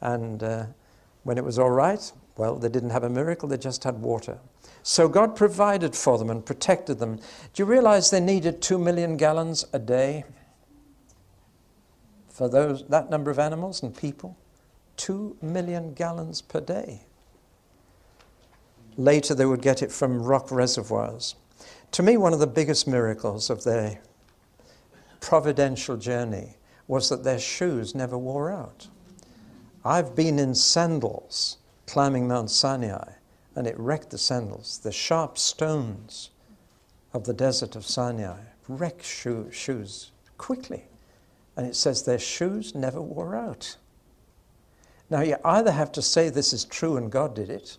And 0.00 0.42
uh, 0.42 0.66
When 1.24 1.38
it 1.38 1.44
was 1.44 1.58
all 1.58 1.70
right, 1.70 2.12
well, 2.36 2.56
they 2.56 2.68
didn't 2.68 2.90
have 2.90 3.04
a 3.04 3.08
miracle, 3.08 3.48
they 3.48 3.56
just 3.56 3.84
had 3.84 4.00
water. 4.00 4.38
So 4.82 5.08
God 5.08 5.34
provided 5.34 5.96
for 5.96 6.18
them 6.18 6.30
and 6.30 6.44
protected 6.44 6.98
them. 6.98 7.16
Do 7.16 7.22
you 7.62 7.64
realize 7.64 8.10
they 8.10 8.20
needed 8.20 8.60
two 8.60 8.78
million 8.78 9.16
gallons 9.16 9.64
a 9.72 9.78
day 9.78 10.24
for 12.28 12.48
those, 12.48 12.86
that 12.88 13.10
number 13.10 13.30
of 13.30 13.38
animals 13.38 13.82
and 13.82 13.96
people? 13.96 14.36
Two 14.96 15.36
million 15.40 15.94
gallons 15.94 16.42
per 16.42 16.60
day. 16.60 17.02
Later, 18.96 19.34
they 19.34 19.46
would 19.46 19.62
get 19.62 19.82
it 19.82 19.92
from 19.92 20.22
rock 20.22 20.50
reservoirs. 20.50 21.34
To 21.92 22.02
me, 22.02 22.16
one 22.16 22.32
of 22.32 22.38
the 22.38 22.46
biggest 22.46 22.86
miracles 22.86 23.50
of 23.50 23.64
their 23.64 24.00
providential 25.20 25.96
journey 25.96 26.56
was 26.86 27.08
that 27.08 27.24
their 27.24 27.38
shoes 27.38 27.94
never 27.94 28.16
wore 28.16 28.50
out. 28.50 28.88
I've 29.84 30.14
been 30.14 30.38
in 30.38 30.54
sandals 30.54 31.58
climbing 31.86 32.28
Mount 32.28 32.50
Sinai, 32.50 33.12
and 33.54 33.66
it 33.66 33.78
wrecked 33.78 34.10
the 34.10 34.18
sandals. 34.18 34.78
The 34.78 34.92
sharp 34.92 35.38
stones 35.38 36.30
of 37.12 37.24
the 37.24 37.32
desert 37.32 37.76
of 37.76 37.86
Sinai 37.86 38.38
wreck 38.68 39.02
shoe, 39.02 39.48
shoes 39.50 40.10
quickly. 40.38 40.84
And 41.56 41.66
it 41.66 41.76
says 41.76 42.02
their 42.02 42.18
shoes 42.18 42.74
never 42.74 43.00
wore 43.00 43.34
out. 43.36 43.76
Now, 45.08 45.20
you 45.22 45.36
either 45.44 45.70
have 45.70 45.92
to 45.92 46.02
say 46.02 46.28
this 46.28 46.52
is 46.52 46.64
true 46.64 46.96
and 46.96 47.10
God 47.10 47.34
did 47.34 47.48
it, 47.48 47.78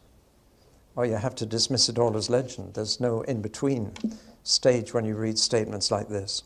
or 0.96 1.06
you 1.06 1.16
have 1.16 1.36
to 1.36 1.46
dismiss 1.46 1.90
it 1.90 2.00
all 2.00 2.16
as 2.18 2.30
legend. 2.30 2.74
There's 2.74 3.00
no 3.00 3.22
in 3.22 3.42
between 3.42 3.94
stage 4.44 4.94
when 4.94 5.06
you 5.06 5.16
read 5.16 5.38
statements 5.38 5.92
like 5.92 6.08
this. 6.08 6.44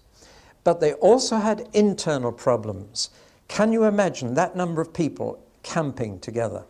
But 0.63 0.79
they 0.79 0.93
also 0.93 1.37
had 1.37 1.69
internal 1.73 2.31
problems. 2.31 3.11
Can 3.47 3.71
you 3.71 3.85
imagine 3.85 4.33
that 4.33 4.55
number 4.55 4.81
of 4.81 4.93
people 4.93 5.43
camping 5.63 6.19
together? 6.19 6.65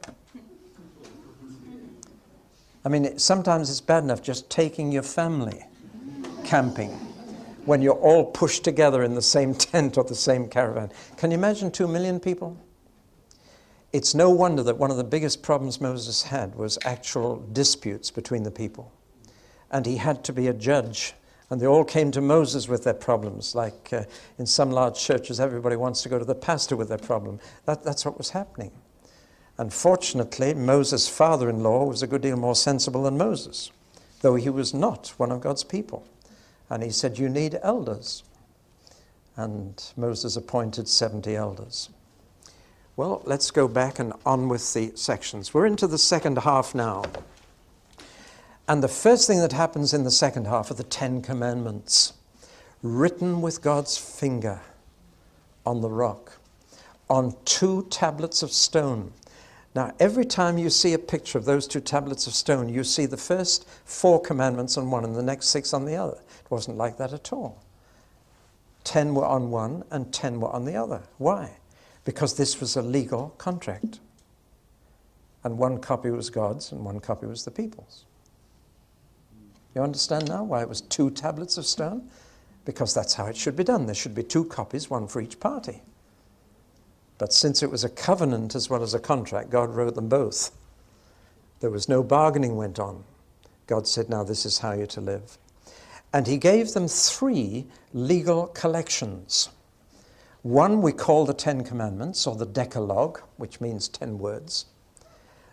I 2.83 2.89
mean, 2.89 3.17
sometimes 3.19 3.69
it's 3.69 3.81
bad 3.81 4.03
enough 4.03 4.21
just 4.21 4.49
taking 4.49 4.91
your 4.91 5.03
family 5.03 5.63
camping 6.43 6.89
when 7.65 7.81
you're 7.81 7.93
all 7.93 8.25
pushed 8.25 8.63
together 8.63 9.03
in 9.03 9.13
the 9.13 9.21
same 9.21 9.53
tent 9.55 9.97
or 9.97 10.03
the 10.03 10.15
same 10.15 10.47
caravan. 10.47 10.91
Can 11.17 11.31
you 11.31 11.37
imagine 11.37 11.71
two 11.71 11.87
million 11.87 12.19
people? 12.19 12.57
It's 13.93 14.15
no 14.15 14.29
wonder 14.29 14.63
that 14.63 14.77
one 14.77 14.89
of 14.89 14.97
the 14.97 15.03
biggest 15.03 15.43
problems 15.43 15.81
Moses 15.81 16.23
had 16.23 16.55
was 16.55 16.79
actual 16.85 17.45
disputes 17.51 18.09
between 18.09 18.43
the 18.43 18.51
people. 18.51 18.91
And 19.69 19.85
he 19.85 19.97
had 19.97 20.23
to 20.25 20.33
be 20.33 20.47
a 20.47 20.53
judge. 20.53 21.13
And 21.49 21.59
they 21.59 21.67
all 21.67 21.83
came 21.83 22.11
to 22.11 22.21
Moses 22.21 22.69
with 22.69 22.85
their 22.85 22.93
problems. 22.93 23.53
Like 23.53 23.89
uh, 23.91 24.03
in 24.37 24.45
some 24.45 24.71
large 24.71 24.97
churches, 24.97 25.41
everybody 25.41 25.75
wants 25.75 26.01
to 26.03 26.09
go 26.09 26.17
to 26.17 26.23
the 26.23 26.35
pastor 26.35 26.77
with 26.77 26.87
their 26.87 26.97
problem. 26.97 27.39
That, 27.65 27.83
that's 27.83 28.05
what 28.05 28.17
was 28.17 28.29
happening. 28.29 28.71
Unfortunately, 29.61 30.55
Moses' 30.55 31.07
father 31.07 31.47
in 31.47 31.61
law 31.61 31.83
was 31.83 32.01
a 32.01 32.07
good 32.07 32.23
deal 32.23 32.35
more 32.35 32.55
sensible 32.55 33.03
than 33.03 33.15
Moses, 33.15 33.69
though 34.21 34.33
he 34.33 34.49
was 34.49 34.73
not 34.73 35.13
one 35.17 35.31
of 35.31 35.41
God's 35.41 35.63
people. 35.63 36.03
And 36.71 36.81
he 36.81 36.89
said, 36.89 37.19
You 37.19 37.29
need 37.29 37.59
elders. 37.61 38.23
And 39.37 39.79
Moses 39.95 40.35
appointed 40.35 40.87
70 40.87 41.35
elders. 41.35 41.91
Well, 42.95 43.21
let's 43.23 43.51
go 43.51 43.67
back 43.67 43.99
and 43.99 44.13
on 44.25 44.49
with 44.49 44.73
the 44.73 44.93
sections. 44.95 45.53
We're 45.53 45.67
into 45.67 45.85
the 45.85 45.99
second 45.99 46.39
half 46.39 46.73
now. 46.73 47.03
And 48.67 48.81
the 48.81 48.87
first 48.87 49.27
thing 49.27 49.41
that 49.41 49.51
happens 49.51 49.93
in 49.93 50.05
the 50.05 50.09
second 50.09 50.47
half 50.47 50.71
are 50.71 50.73
the 50.73 50.83
Ten 50.83 51.21
Commandments, 51.21 52.13
written 52.81 53.43
with 53.43 53.61
God's 53.61 53.95
finger 53.95 54.61
on 55.67 55.81
the 55.81 55.91
rock, 55.91 56.39
on 57.07 57.35
two 57.45 57.85
tablets 57.91 58.41
of 58.41 58.51
stone. 58.51 59.13
Now, 59.73 59.93
every 59.99 60.25
time 60.25 60.57
you 60.57 60.69
see 60.69 60.93
a 60.93 60.99
picture 60.99 61.37
of 61.37 61.45
those 61.45 61.65
two 61.65 61.79
tablets 61.79 62.27
of 62.27 62.33
stone, 62.33 62.67
you 62.67 62.83
see 62.83 63.05
the 63.05 63.15
first 63.15 63.67
four 63.85 64.21
commandments 64.21 64.77
on 64.77 64.91
one 64.91 65.05
and 65.05 65.15
the 65.15 65.23
next 65.23 65.47
six 65.47 65.73
on 65.73 65.85
the 65.85 65.95
other. 65.95 66.17
It 66.17 66.51
wasn't 66.51 66.77
like 66.77 66.97
that 66.97 67.13
at 67.13 67.31
all. 67.31 67.63
Ten 68.83 69.15
were 69.15 69.25
on 69.25 69.49
one 69.49 69.83
and 69.89 70.11
ten 70.13 70.41
were 70.41 70.49
on 70.49 70.65
the 70.65 70.75
other. 70.75 71.03
Why? 71.17 71.51
Because 72.03 72.35
this 72.35 72.59
was 72.59 72.75
a 72.75 72.81
legal 72.81 73.29
contract. 73.37 73.99
And 75.43 75.57
one 75.57 75.79
copy 75.79 76.11
was 76.11 76.29
God's 76.29 76.71
and 76.71 76.83
one 76.83 76.99
copy 76.99 77.25
was 77.25 77.45
the 77.45 77.51
people's. 77.51 78.03
You 79.73 79.81
understand 79.81 80.27
now 80.27 80.43
why 80.43 80.61
it 80.61 80.69
was 80.69 80.81
two 80.81 81.11
tablets 81.11 81.57
of 81.57 81.65
stone? 81.65 82.09
Because 82.65 82.93
that's 82.93 83.13
how 83.13 83.27
it 83.27 83.37
should 83.37 83.55
be 83.55 83.63
done. 83.63 83.85
There 83.85 83.95
should 83.95 84.13
be 84.13 84.23
two 84.23 84.45
copies, 84.45 84.89
one 84.89 85.07
for 85.07 85.21
each 85.21 85.39
party. 85.39 85.81
But 87.21 87.33
since 87.33 87.61
it 87.61 87.69
was 87.69 87.83
a 87.83 87.89
covenant 87.89 88.55
as 88.55 88.67
well 88.67 88.81
as 88.81 88.95
a 88.95 88.99
contract, 88.99 89.51
God 89.51 89.75
wrote 89.75 89.93
them 89.93 90.09
both. 90.09 90.49
There 91.59 91.69
was 91.69 91.87
no 91.87 92.01
bargaining 92.01 92.55
went 92.55 92.79
on. 92.79 93.03
God 93.67 93.85
said, 93.85 94.09
Now 94.09 94.23
this 94.23 94.43
is 94.43 94.57
how 94.57 94.71
you're 94.71 94.87
to 94.87 95.01
live. 95.01 95.37
And 96.11 96.25
He 96.25 96.39
gave 96.39 96.73
them 96.73 96.87
three 96.87 97.67
legal 97.93 98.47
collections. 98.47 99.49
One 100.41 100.81
we 100.81 100.93
call 100.93 101.27
the 101.27 101.35
Ten 101.35 101.63
Commandments, 101.63 102.25
or 102.25 102.35
the 102.35 102.47
Decalogue, 102.47 103.21
which 103.37 103.61
means 103.61 103.87
ten 103.87 104.17
words. 104.17 104.65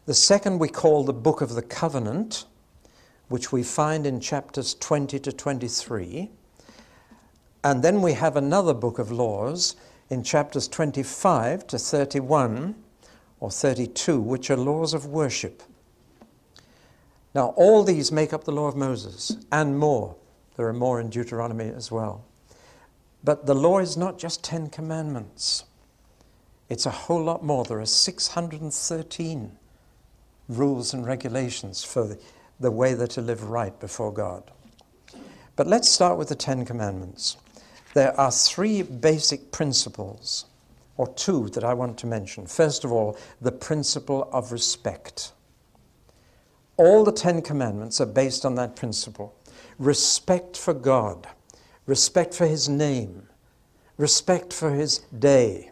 The 0.06 0.14
second 0.14 0.60
we 0.60 0.68
call 0.68 1.04
the 1.04 1.12
Book 1.12 1.42
of 1.42 1.54
the 1.54 1.60
Covenant, 1.60 2.46
which 3.28 3.52
we 3.52 3.62
find 3.62 4.06
in 4.06 4.20
chapters 4.20 4.72
20 4.72 5.18
to 5.18 5.32
23. 5.32 6.30
And 7.62 7.82
then 7.82 8.00
we 8.00 8.14
have 8.14 8.36
another 8.36 8.72
book 8.72 8.98
of 8.98 9.12
laws 9.12 9.76
in 10.10 10.22
chapters 10.22 10.68
25 10.68 11.66
to 11.66 11.78
31 11.78 12.74
or 13.40 13.50
32, 13.50 14.20
which 14.20 14.50
are 14.50 14.56
laws 14.56 14.94
of 14.94 15.06
worship. 15.06 15.62
Now, 17.34 17.48
all 17.56 17.84
these 17.84 18.10
make 18.10 18.32
up 18.32 18.44
the 18.44 18.52
law 18.52 18.66
of 18.66 18.76
Moses 18.76 19.36
and 19.52 19.78
more. 19.78 20.16
There 20.56 20.66
are 20.66 20.72
more 20.72 21.00
in 21.00 21.10
Deuteronomy 21.10 21.68
as 21.68 21.90
well. 21.90 22.24
But 23.22 23.46
the 23.46 23.54
law 23.54 23.78
is 23.78 23.96
not 23.96 24.18
just 24.18 24.42
Ten 24.42 24.68
Commandments, 24.70 25.64
it's 26.68 26.86
a 26.86 26.90
whole 26.90 27.22
lot 27.22 27.44
more. 27.44 27.64
There 27.64 27.80
are 27.80 27.86
613 27.86 29.52
rules 30.48 30.94
and 30.94 31.06
regulations 31.06 31.84
for 31.84 32.06
the, 32.06 32.18
the 32.60 32.70
way 32.70 32.94
that 32.94 33.10
to 33.10 33.22
live 33.22 33.44
right 33.44 33.78
before 33.80 34.12
God. 34.12 34.50
But 35.56 35.66
let's 35.66 35.88
start 35.88 36.18
with 36.18 36.28
the 36.28 36.34
Ten 36.34 36.64
Commandments 36.64 37.36
there 37.94 38.18
are 38.18 38.30
three 38.30 38.82
basic 38.82 39.50
principles, 39.52 40.46
or 40.96 41.08
two, 41.14 41.48
that 41.50 41.64
I 41.64 41.74
want 41.74 41.98
to 41.98 42.06
mention. 42.06 42.46
First 42.46 42.84
of 42.84 42.92
all, 42.92 43.16
the 43.40 43.52
principle 43.52 44.28
of 44.32 44.52
respect. 44.52 45.32
All 46.76 47.04
the 47.04 47.12
Ten 47.12 47.42
Commandments 47.42 48.00
are 48.00 48.06
based 48.06 48.44
on 48.44 48.54
that 48.56 48.76
principle 48.76 49.34
respect 49.78 50.56
for 50.56 50.74
God, 50.74 51.28
respect 51.86 52.34
for 52.34 52.46
His 52.46 52.68
name, 52.68 53.28
respect 53.96 54.52
for 54.52 54.70
His 54.70 54.98
day, 55.16 55.70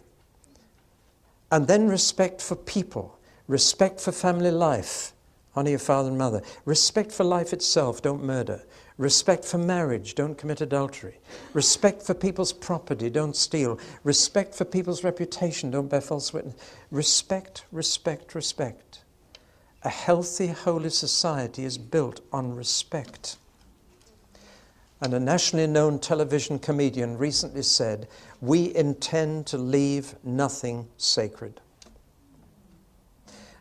and 1.50 1.66
then 1.66 1.88
respect 1.88 2.40
for 2.40 2.56
people, 2.56 3.18
respect 3.48 4.00
for 4.00 4.12
family 4.12 4.50
life. 4.50 5.12
Honor 5.54 5.70
your 5.70 5.78
father 5.78 6.10
and 6.10 6.18
mother. 6.18 6.42
Respect 6.66 7.10
for 7.10 7.24
life 7.24 7.52
itself, 7.52 8.02
don't 8.02 8.22
murder. 8.22 8.62
Respect 8.98 9.44
for 9.44 9.58
marriage, 9.58 10.14
don't 10.14 10.38
commit 10.38 10.62
adultery. 10.62 11.18
Respect 11.52 12.02
for 12.02 12.14
people's 12.14 12.52
property, 12.52 13.10
don't 13.10 13.36
steal. 13.36 13.78
Respect 14.04 14.54
for 14.54 14.64
people's 14.64 15.04
reputation, 15.04 15.70
don't 15.70 15.88
bear 15.88 16.00
false 16.00 16.32
witness. 16.32 16.54
Respect, 16.90 17.66
respect, 17.70 18.34
respect. 18.34 19.00
A 19.82 19.90
healthy, 19.90 20.46
holy 20.46 20.88
society 20.88 21.64
is 21.64 21.76
built 21.76 22.20
on 22.32 22.54
respect. 22.54 23.36
And 25.02 25.12
a 25.12 25.20
nationally 25.20 25.66
known 25.66 25.98
television 25.98 26.58
comedian 26.58 27.18
recently 27.18 27.62
said, 27.62 28.08
We 28.40 28.74
intend 28.74 29.46
to 29.48 29.58
leave 29.58 30.14
nothing 30.24 30.88
sacred. 30.96 31.60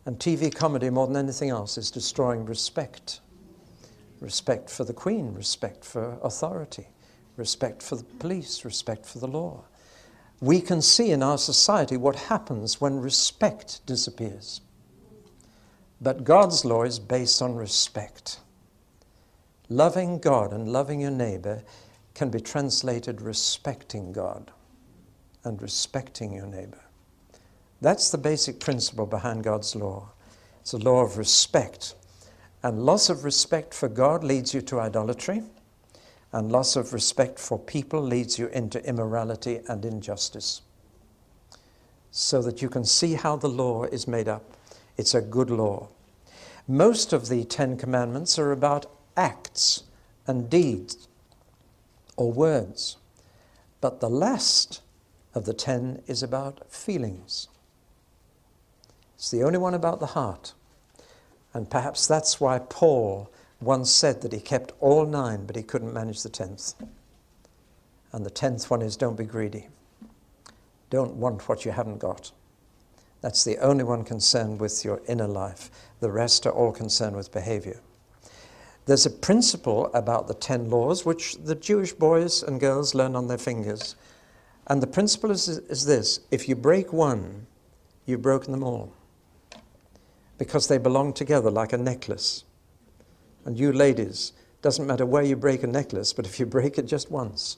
And 0.05 0.17
TV 0.17 0.53
comedy, 0.55 0.89
more 0.89 1.07
than 1.07 1.17
anything 1.17 1.49
else, 1.49 1.77
is 1.77 1.91
destroying 1.91 2.45
respect 2.45 3.19
respect 4.25 4.71
for 4.71 4.83
the 4.83 4.93
Queen, 4.93 5.33
respect 5.35 5.85
for 5.85 6.17
authority, 6.23 6.87
respect 7.37 7.83
for 7.83 7.95
the 7.95 8.03
police, 8.03 8.65
respect 8.65 9.05
for 9.05 9.19
the 9.19 9.27
law. 9.27 9.63
We 10.41 10.59
can 10.61 10.81
see 10.81 11.11
in 11.11 11.21
our 11.21 11.37
society 11.37 11.95
what 11.95 12.15
happens 12.15 12.81
when 12.81 12.99
respect 12.99 13.85
disappears. 13.85 14.61
But 16.01 16.23
God's 16.23 16.65
law 16.65 16.83
is 16.83 16.97
based 16.97 17.41
on 17.41 17.55
respect. 17.55 18.39
Loving 19.69 20.17
God 20.17 20.51
and 20.51 20.67
loving 20.67 21.01
your 21.01 21.11
neighbor 21.11 21.63
can 22.15 22.31
be 22.31 22.39
translated 22.39 23.21
respecting 23.21 24.11
God 24.11 24.51
and 25.43 25.61
respecting 25.61 26.33
your 26.33 26.47
neighbor. 26.47 26.81
That's 27.79 28.09
the 28.09 28.17
basic 28.17 28.59
principle 28.59 29.05
behind 29.05 29.43
God's 29.43 29.75
law. 29.75 30.09
It's 30.61 30.73
a 30.73 30.77
law 30.77 31.03
of 31.03 31.19
respect 31.19 31.93
and 32.65 32.83
loss 32.83 33.11
of 33.11 33.23
respect 33.23 33.75
for 33.75 33.87
God 33.87 34.23
leads 34.23 34.51
you 34.51 34.59
to 34.61 34.79
idolatry, 34.79 35.43
and 36.31 36.51
loss 36.51 36.75
of 36.75 36.93
respect 36.93 37.37
for 37.37 37.59
people 37.59 38.01
leads 38.01 38.39
you 38.39 38.47
into 38.47 38.83
immorality 38.89 39.59
and 39.67 39.85
injustice. 39.85 40.63
So 42.09 42.41
that 42.41 42.63
you 42.63 42.69
can 42.69 42.83
see 42.83 43.13
how 43.13 43.35
the 43.35 43.47
law 43.47 43.83
is 43.83 44.07
made 44.07 44.27
up. 44.27 44.57
It's 44.97 45.13
a 45.13 45.21
good 45.21 45.51
law. 45.51 45.89
Most 46.67 47.13
of 47.13 47.29
the 47.29 47.43
Ten 47.43 47.77
Commandments 47.77 48.39
are 48.39 48.51
about 48.51 48.87
acts 49.15 49.83
and 50.25 50.49
deeds 50.49 51.07
or 52.17 52.31
words. 52.31 52.97
But 53.79 53.99
the 53.99 54.09
last 54.09 54.81
of 55.35 55.45
the 55.45 55.53
ten 55.53 56.01
is 56.07 56.23
about 56.23 56.71
feelings. 56.71 57.47
It's 59.13 59.29
the 59.29 59.43
only 59.43 59.59
one 59.59 59.75
about 59.75 59.99
the 59.99 60.07
heart. 60.07 60.55
And 61.55 61.69
perhaps 61.69 62.05
that's 62.05 62.41
why 62.41 62.59
Paul 62.59 63.31
once 63.61 63.89
said 63.89 64.21
that 64.21 64.33
he 64.33 64.41
kept 64.41 64.73
all 64.81 65.05
nine, 65.05 65.45
but 65.45 65.55
he 65.55 65.63
couldn't 65.63 65.93
manage 65.93 66.21
the 66.21 66.29
tenth. 66.29 66.73
And 68.11 68.25
the 68.25 68.29
tenth 68.29 68.69
one 68.69 68.81
is 68.81 68.97
don't 68.97 69.17
be 69.17 69.23
greedy. 69.23 69.69
Don't 70.89 71.15
want 71.15 71.47
what 71.47 71.63
you 71.63 71.71
haven't 71.71 71.99
got. 71.99 72.33
That's 73.21 73.45
the 73.45 73.57
only 73.59 73.85
one 73.85 74.03
concerned 74.03 74.59
with 74.59 74.83
your 74.83 75.01
inner 75.07 75.29
life. 75.29 75.71
The 76.01 76.11
rest 76.11 76.45
are 76.45 76.51
all 76.51 76.73
concerned 76.73 77.15
with 77.15 77.31
behavior. 77.31 77.79
There's 78.85 79.05
a 79.05 79.09
principle 79.09 79.89
about 79.93 80.27
the 80.27 80.33
ten 80.33 80.69
laws 80.69 81.05
which 81.05 81.37
the 81.37 81.55
Jewish 81.55 81.93
boys 81.93 82.43
and 82.43 82.59
girls 82.59 82.93
learn 82.93 83.15
on 83.15 83.27
their 83.27 83.37
fingers. 83.37 83.95
And 84.67 84.83
the 84.83 84.87
principle 84.87 85.31
is, 85.31 85.47
is 85.47 85.85
this 85.85 86.19
if 86.31 86.49
you 86.49 86.55
break 86.57 86.91
one, 86.91 87.47
you've 88.05 88.21
broken 88.21 88.51
them 88.51 88.63
all. 88.63 88.91
Because 90.37 90.67
they 90.67 90.77
belong 90.77 91.13
together 91.13 91.49
like 91.49 91.73
a 91.73 91.77
necklace. 91.77 92.43
And 93.45 93.57
you 93.57 93.71
ladies, 93.71 94.33
doesn't 94.61 94.87
matter 94.87 95.05
where 95.05 95.23
you 95.23 95.35
break 95.35 95.63
a 95.63 95.67
necklace, 95.67 96.11
but 96.11 96.25
if 96.25 96.39
you 96.39 96.45
break 96.45 96.77
it 96.77 96.87
just 96.87 97.11
once, 97.11 97.57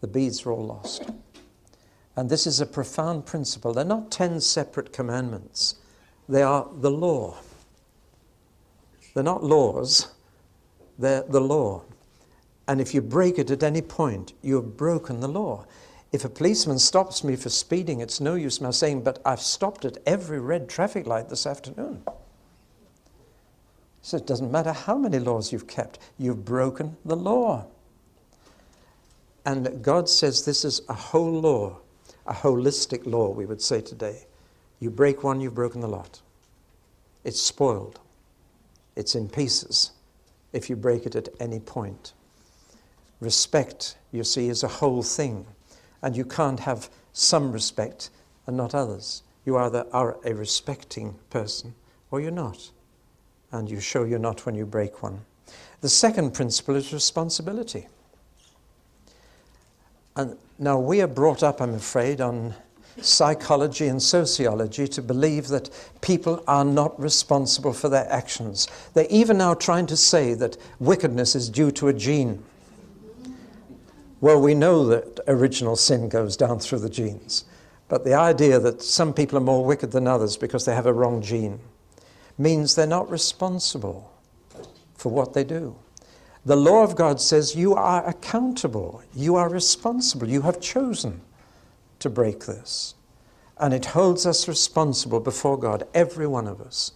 the 0.00 0.06
beads 0.06 0.44
are 0.44 0.52
all 0.52 0.66
lost. 0.66 1.10
And 2.16 2.28
this 2.28 2.46
is 2.46 2.60
a 2.60 2.66
profound 2.66 3.24
principle. 3.26 3.72
They're 3.72 3.84
not 3.84 4.10
ten 4.10 4.40
separate 4.40 4.92
commandments, 4.92 5.76
they 6.28 6.42
are 6.42 6.68
the 6.80 6.90
law. 6.90 7.38
They're 9.14 9.24
not 9.24 9.42
laws, 9.42 10.12
they're 10.98 11.22
the 11.22 11.40
law. 11.40 11.84
And 12.68 12.80
if 12.80 12.92
you 12.92 13.00
break 13.00 13.38
it 13.38 13.50
at 13.50 13.62
any 13.62 13.80
point, 13.80 14.34
you 14.42 14.56
have 14.56 14.76
broken 14.76 15.20
the 15.20 15.28
law. 15.28 15.64
If 16.10 16.24
a 16.24 16.28
policeman 16.28 16.78
stops 16.78 17.22
me 17.22 17.36
for 17.36 17.50
speeding, 17.50 18.00
it's 18.00 18.20
no 18.20 18.34
use 18.34 18.60
my 18.60 18.70
saying, 18.70 19.02
but 19.02 19.20
I've 19.24 19.42
stopped 19.42 19.84
at 19.84 19.98
every 20.06 20.40
red 20.40 20.68
traffic 20.68 21.06
light 21.06 21.28
this 21.28 21.46
afternoon. 21.46 22.02
So 24.00 24.16
it 24.16 24.26
doesn't 24.26 24.50
matter 24.50 24.72
how 24.72 24.96
many 24.96 25.18
laws 25.18 25.52
you've 25.52 25.66
kept, 25.66 25.98
you've 26.18 26.44
broken 26.44 26.96
the 27.04 27.16
law. 27.16 27.66
And 29.44 29.82
God 29.82 30.08
says 30.08 30.44
this 30.44 30.64
is 30.64 30.80
a 30.88 30.94
whole 30.94 31.40
law, 31.40 31.78
a 32.26 32.32
holistic 32.32 33.06
law, 33.06 33.28
we 33.28 33.44
would 33.44 33.60
say 33.60 33.80
today. 33.80 34.26
You 34.80 34.90
break 34.90 35.24
one, 35.24 35.40
you've 35.40 35.54
broken 35.54 35.80
the 35.80 35.88
lot. 35.88 36.20
It's 37.24 37.40
spoiled, 37.40 38.00
it's 38.96 39.14
in 39.14 39.28
pieces 39.28 39.92
if 40.52 40.70
you 40.70 40.76
break 40.76 41.04
it 41.04 41.14
at 41.14 41.28
any 41.40 41.60
point. 41.60 42.14
Respect, 43.20 43.98
you 44.12 44.24
see, 44.24 44.48
is 44.48 44.62
a 44.62 44.68
whole 44.68 45.02
thing, 45.02 45.46
and 46.02 46.16
you 46.16 46.24
can't 46.24 46.60
have 46.60 46.88
some 47.12 47.52
respect 47.52 48.10
and 48.46 48.56
not 48.56 48.74
others. 48.74 49.22
You 49.44 49.56
either 49.58 49.86
are 49.92 50.18
a 50.24 50.34
respecting 50.34 51.16
person 51.30 51.74
or 52.10 52.20
you're 52.20 52.30
not, 52.30 52.70
and 53.52 53.70
you 53.70 53.80
show 53.80 54.04
you're 54.04 54.18
not 54.18 54.46
when 54.46 54.54
you 54.54 54.66
break 54.66 55.02
one. 55.02 55.20
The 55.80 55.88
second 55.88 56.34
principle 56.34 56.76
is 56.76 56.92
responsibility. 56.92 57.86
And 60.16 60.36
now 60.58 60.78
we 60.78 61.00
are 61.00 61.06
brought 61.06 61.42
up, 61.42 61.60
I'm 61.60 61.74
afraid, 61.74 62.20
on 62.20 62.54
psychology 63.00 63.86
and 63.86 64.02
sociology 64.02 64.88
to 64.88 65.00
believe 65.00 65.48
that 65.48 65.70
people 66.00 66.42
are 66.48 66.64
not 66.64 66.98
responsible 67.00 67.72
for 67.72 67.88
their 67.88 68.10
actions. 68.10 68.66
They're 68.94 69.06
even 69.08 69.38
now 69.38 69.54
trying 69.54 69.86
to 69.86 69.96
say 69.96 70.34
that 70.34 70.56
wickedness 70.80 71.36
is 71.36 71.48
due 71.48 71.70
to 71.72 71.88
a 71.88 71.92
gene. 71.92 72.42
Well, 74.20 74.40
we 74.40 74.54
know 74.54 74.84
that 74.86 75.20
original 75.28 75.76
sin 75.76 76.08
goes 76.08 76.36
down 76.36 76.58
through 76.58 76.80
the 76.80 76.90
genes, 76.90 77.44
but 77.88 78.04
the 78.04 78.14
idea 78.14 78.58
that 78.58 78.82
some 78.82 79.14
people 79.14 79.38
are 79.38 79.42
more 79.42 79.64
wicked 79.64 79.92
than 79.92 80.08
others 80.08 80.36
because 80.36 80.64
they 80.64 80.74
have 80.74 80.86
a 80.86 80.92
wrong 80.92 81.22
gene 81.22 81.60
means 82.36 82.74
they're 82.74 82.86
not 82.86 83.10
responsible 83.10 84.12
for 84.94 85.10
what 85.12 85.34
they 85.34 85.44
do. 85.44 85.76
The 86.44 86.56
law 86.56 86.82
of 86.82 86.96
God 86.96 87.20
says 87.20 87.54
you 87.54 87.74
are 87.74 88.06
accountable, 88.08 89.02
you 89.14 89.36
are 89.36 89.48
responsible, 89.48 90.28
you 90.28 90.42
have 90.42 90.60
chosen 90.60 91.20
to 92.00 92.10
break 92.10 92.46
this. 92.46 92.94
And 93.58 93.74
it 93.74 93.86
holds 93.86 94.24
us 94.24 94.48
responsible 94.48 95.20
before 95.20 95.58
God, 95.58 95.86
every 95.94 96.26
one 96.26 96.46
of 96.46 96.60
us, 96.60 96.92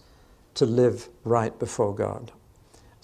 to 0.55 0.65
live 0.65 1.09
right 1.23 1.57
before 1.59 1.93
God. 1.93 2.31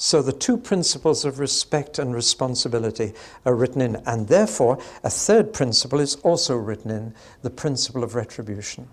So 0.02 0.22
the 0.22 0.32
two 0.32 0.56
principles 0.56 1.26
of 1.26 1.40
respect 1.40 2.00
and 2.00 2.16
responsibility 2.16 3.12
are 3.46 3.54
written 3.54 3.82
in, 3.82 3.98
and 4.06 4.30
therefore 4.30 4.80
a 5.04 5.10
third 5.10 5.52
principle 5.52 6.00
is 6.00 6.16
also 6.24 6.56
written 6.56 6.90
in 6.90 7.14
the 7.42 7.50
principle 7.50 8.02
of 8.02 8.16
retribution. 8.16 8.88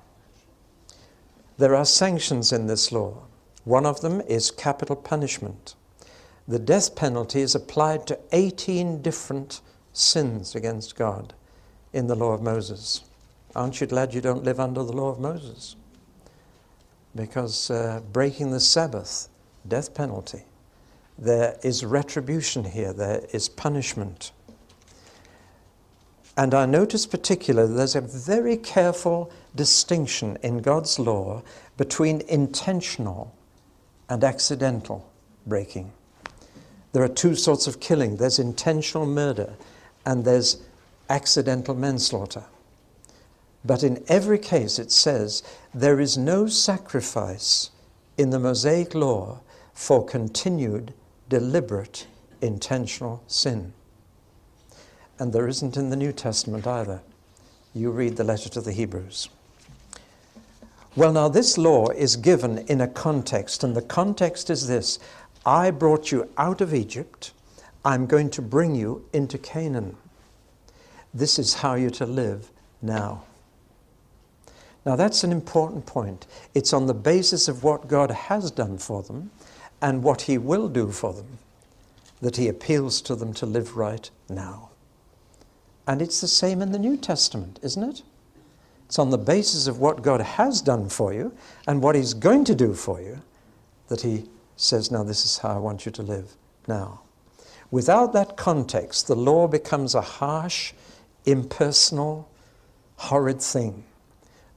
There 1.58 1.76
are 1.76 1.84
sanctions 1.84 2.52
in 2.52 2.66
this 2.66 2.90
law. 2.90 3.22
One 3.62 3.86
of 3.86 4.00
them 4.00 4.20
is 4.22 4.50
capital 4.50 4.96
punishment. 4.96 5.76
The 6.48 6.58
death 6.58 6.96
penalty 6.96 7.40
is 7.40 7.54
applied 7.54 8.08
to 8.08 8.18
18 8.32 9.00
different 9.00 9.60
sins 9.92 10.56
against 10.56 10.96
God 10.96 11.34
in 11.92 12.08
the 12.08 12.16
law 12.16 12.32
of 12.32 12.42
Moses. 12.42 13.02
Aren't 13.54 13.80
you 13.80 13.86
glad 13.86 14.12
you 14.12 14.20
don't 14.20 14.42
live 14.42 14.58
under 14.58 14.82
the 14.82 14.92
law 14.92 15.10
of 15.10 15.20
Moses? 15.20 15.76
Because 17.14 17.70
uh, 17.70 18.00
breaking 18.12 18.50
the 18.50 18.58
Sabbath, 18.58 19.28
death 19.68 19.94
penalty. 19.94 20.46
There 21.18 21.56
is 21.62 21.84
retribution 21.84 22.64
here, 22.64 22.92
there 22.92 23.22
is 23.32 23.48
punishment. 23.48 24.32
And 26.36 26.52
I 26.52 26.66
notice 26.66 27.06
particularly 27.06 27.74
there's 27.74 27.96
a 27.96 28.02
very 28.02 28.58
careful 28.58 29.30
distinction 29.54 30.36
in 30.42 30.58
God's 30.58 30.98
law 30.98 31.42
between 31.78 32.20
intentional 32.28 33.34
and 34.10 34.22
accidental 34.22 35.10
breaking. 35.46 35.92
There 36.92 37.02
are 37.02 37.08
two 37.08 37.34
sorts 37.34 37.66
of 37.66 37.80
killing 37.80 38.16
there's 38.16 38.38
intentional 38.38 39.06
murder 39.06 39.54
and 40.04 40.24
there's 40.24 40.58
accidental 41.08 41.74
manslaughter. 41.74 42.44
But 43.64 43.82
in 43.82 44.04
every 44.08 44.38
case, 44.38 44.78
it 44.78 44.92
says 44.92 45.42
there 45.74 46.00
is 46.00 46.16
no 46.16 46.46
sacrifice 46.46 47.70
in 48.16 48.30
the 48.30 48.38
Mosaic 48.38 48.94
law 48.94 49.40
for 49.74 50.04
continued, 50.04 50.94
deliberate, 51.28 52.06
intentional 52.40 53.22
sin. 53.26 53.72
And 55.18 55.32
there 55.32 55.48
isn't 55.48 55.76
in 55.76 55.90
the 55.90 55.96
New 55.96 56.12
Testament 56.12 56.66
either. 56.66 57.00
You 57.74 57.90
read 57.90 58.16
the 58.16 58.24
letter 58.24 58.48
to 58.50 58.60
the 58.60 58.72
Hebrews. 58.72 59.28
Well, 60.94 61.12
now, 61.12 61.28
this 61.28 61.58
law 61.58 61.88
is 61.88 62.16
given 62.16 62.58
in 62.68 62.80
a 62.80 62.88
context, 62.88 63.62
and 63.62 63.76
the 63.76 63.82
context 63.82 64.48
is 64.48 64.66
this 64.66 64.98
I 65.44 65.70
brought 65.70 66.10
you 66.10 66.30
out 66.38 66.60
of 66.60 66.72
Egypt, 66.72 67.32
I'm 67.84 68.06
going 68.06 68.30
to 68.30 68.42
bring 68.42 68.74
you 68.74 69.06
into 69.12 69.38
Canaan. 69.38 69.96
This 71.12 71.38
is 71.38 71.54
how 71.54 71.74
you're 71.74 71.90
to 71.90 72.06
live 72.06 72.50
now. 72.82 73.24
Now, 74.84 74.96
that's 74.96 75.22
an 75.22 75.32
important 75.32 75.84
point. 75.84 76.26
It's 76.54 76.72
on 76.72 76.86
the 76.86 76.94
basis 76.94 77.48
of 77.48 77.62
what 77.62 77.88
God 77.88 78.10
has 78.10 78.50
done 78.50 78.78
for 78.78 79.02
them 79.02 79.30
and 79.80 80.02
what 80.02 80.22
He 80.22 80.38
will 80.38 80.68
do 80.68 80.90
for 80.90 81.12
them 81.12 81.38
that 82.20 82.36
He 82.36 82.48
appeals 82.48 83.00
to 83.02 83.14
them 83.14 83.32
to 83.34 83.46
live 83.46 83.76
right 83.76 84.10
now. 84.28 84.70
And 85.86 86.02
it's 86.02 86.20
the 86.20 86.28
same 86.28 86.62
in 86.62 86.72
the 86.72 86.78
New 86.78 86.96
Testament, 86.96 87.58
isn't 87.62 87.82
it? 87.82 88.02
It's 88.86 88.98
on 88.98 89.10
the 89.10 89.18
basis 89.18 89.66
of 89.66 89.78
what 89.78 90.02
God 90.02 90.20
has 90.20 90.60
done 90.60 90.88
for 90.88 91.12
you 91.12 91.32
and 91.66 91.82
what 91.82 91.94
He's 91.94 92.14
going 92.14 92.44
to 92.44 92.54
do 92.54 92.74
for 92.74 93.00
you 93.00 93.20
that 93.88 94.00
He 94.00 94.24
says, 94.56 94.90
Now, 94.90 95.02
this 95.02 95.24
is 95.24 95.38
how 95.38 95.50
I 95.50 95.58
want 95.58 95.86
you 95.86 95.92
to 95.92 96.02
live 96.02 96.34
now. 96.66 97.00
Without 97.70 98.12
that 98.12 98.36
context, 98.36 99.06
the 99.06 99.16
law 99.16 99.48
becomes 99.48 99.94
a 99.94 100.00
harsh, 100.00 100.72
impersonal, 101.24 102.28
horrid 102.96 103.42
thing. 103.42 103.84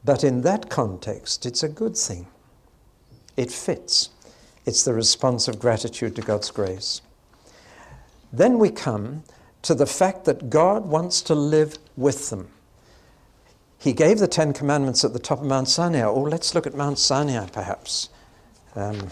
But 0.06 0.24
in 0.24 0.42
that 0.42 0.70
context, 0.70 1.46
it's 1.46 1.64
a 1.64 1.70
good 1.70 1.98
thing. 1.98 2.28
It 3.36 3.52
fits. 3.52 4.10
It's 4.66 4.84
the 4.84 4.94
response 4.94 5.48
of 5.48 5.60
gratitude 5.60 6.16
to 6.16 6.22
God's 6.22 6.52
grace. 6.52 7.02
Then 8.32 8.60
we 8.60 8.70
come 8.70 9.24
to 9.64 9.74
the 9.74 9.86
fact 9.86 10.26
that 10.26 10.50
God 10.50 10.86
wants 10.86 11.22
to 11.24 11.36
live 11.36 11.78
with 11.98 12.30
them. 12.30 12.50
He 13.78 13.94
gave 13.94 14.20
the 14.20 14.28
Ten 14.28 14.54
Commandments 14.54 15.04
at 15.04 15.14
the 15.14 15.20
top 15.20 15.40
of 15.40 15.46
Mount 15.46 15.70
Sinai. 15.70 16.04
Oh, 16.04 16.22
let's 16.22 16.54
look 16.54 16.68
at 16.68 16.76
Mount 16.76 17.00
Sinai, 17.00 17.48
perhaps. 17.48 18.10
Um, 18.76 19.10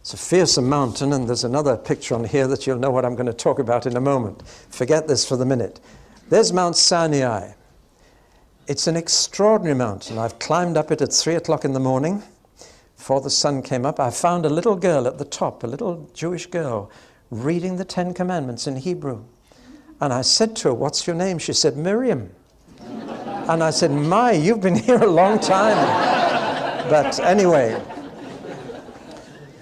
it's 0.00 0.14
a 0.14 0.16
fearsome 0.16 0.68
mountain, 0.68 1.12
and 1.12 1.28
there's 1.28 1.44
another 1.44 1.76
picture 1.76 2.14
on 2.14 2.24
here 2.24 2.46
that 2.48 2.66
you'll 2.66 2.78
know 2.78 2.90
what 2.90 3.04
I'm 3.04 3.14
going 3.14 3.26
to 3.26 3.32
talk 3.32 3.58
about 3.58 3.86
in 3.86 3.96
a 3.96 4.00
moment. 4.00 4.46
Forget 4.46 5.08
this 5.08 5.26
for 5.26 5.36
the 5.36 5.46
minute. 5.46 5.80
There's 6.28 6.52
Mount 6.52 6.76
Sinai. 6.76 7.52
It's 8.66 8.86
an 8.86 8.96
extraordinary 8.96 9.76
mountain. 9.76 10.18
I've 10.18 10.38
climbed 10.38 10.76
up 10.76 10.90
it 10.90 11.00
at 11.00 11.12
three 11.12 11.34
o'clock 11.34 11.64
in 11.64 11.72
the 11.72 11.80
morning 11.80 12.22
before 13.00 13.22
the 13.22 13.30
sun 13.30 13.62
came 13.62 13.86
up. 13.86 13.98
I 13.98 14.10
found 14.10 14.44
a 14.44 14.50
little 14.50 14.76
girl 14.76 15.06
at 15.06 15.16
the 15.16 15.24
top, 15.24 15.64
a 15.64 15.66
little 15.66 16.10
Jewish 16.12 16.44
girl, 16.44 16.90
reading 17.30 17.76
the 17.76 17.84
Ten 17.84 18.12
Commandments 18.12 18.66
in 18.66 18.76
Hebrew. 18.76 19.24
And 20.02 20.12
I 20.12 20.20
said 20.20 20.54
to 20.56 20.68
her, 20.68 20.74
What's 20.74 21.06
your 21.06 21.16
name? 21.16 21.38
She 21.38 21.54
said, 21.54 21.78
Miriam. 21.78 22.30
And 23.48 23.64
I 23.64 23.70
said, 23.70 23.90
My, 23.90 24.32
you've 24.32 24.60
been 24.60 24.76
here 24.76 25.02
a 25.02 25.06
long 25.06 25.40
time. 25.40 25.78
but 26.90 27.18
anyway, 27.20 27.82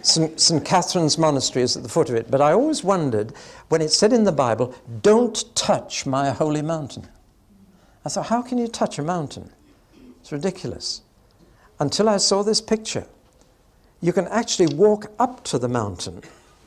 St. 0.03 0.65
Catherine's 0.65 1.17
Monastery 1.17 1.63
is 1.63 1.77
at 1.77 1.85
the 1.85 1.89
foot 1.89 2.11
of 2.11 2.17
it. 2.17 2.31
But 2.31 2.41
I 2.41 2.53
always 2.53 2.83
wondered 2.83 3.33
when 3.69 3.81
it 3.81 3.93
said 3.93 4.13
in 4.13 4.25
the 4.25 4.33
Bible, 4.33 4.75
Don't 5.01 5.45
touch 5.55 6.07
my 6.07 6.31
holy 6.31 6.61
mountain. 6.61 7.07
I 8.05 8.09
thought, 8.09 8.27
How 8.27 8.43
can 8.43 8.59
you 8.59 8.67
touch 8.67 8.99
a 8.99 9.03
mountain? 9.03 9.53
It's 10.21 10.33
ridiculous. 10.33 11.03
Until 11.79 12.09
I 12.09 12.17
saw 12.17 12.43
this 12.43 12.61
picture. 12.61 13.07
You 14.01 14.13
can 14.13 14.29
actually 14.29 14.75
walk 14.75 15.11
up 15.19 15.45
to 15.45 15.59
the 15.59 15.69
mountain 15.69 16.23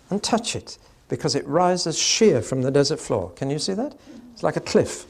and 0.10 0.22
touch 0.22 0.56
it 0.56 0.78
because 1.08 1.36
it 1.36 1.48
rises 1.48 1.98
sheer 1.98 2.42
from 2.42 2.62
the 2.62 2.72
desert 2.72 3.00
floor. 3.00 3.32
Can 3.32 3.50
you 3.50 3.60
see 3.60 3.74
that? 3.74 3.98
It's 4.34 4.44
like 4.44 4.58
a 4.58 4.62
cliff. 4.62 5.06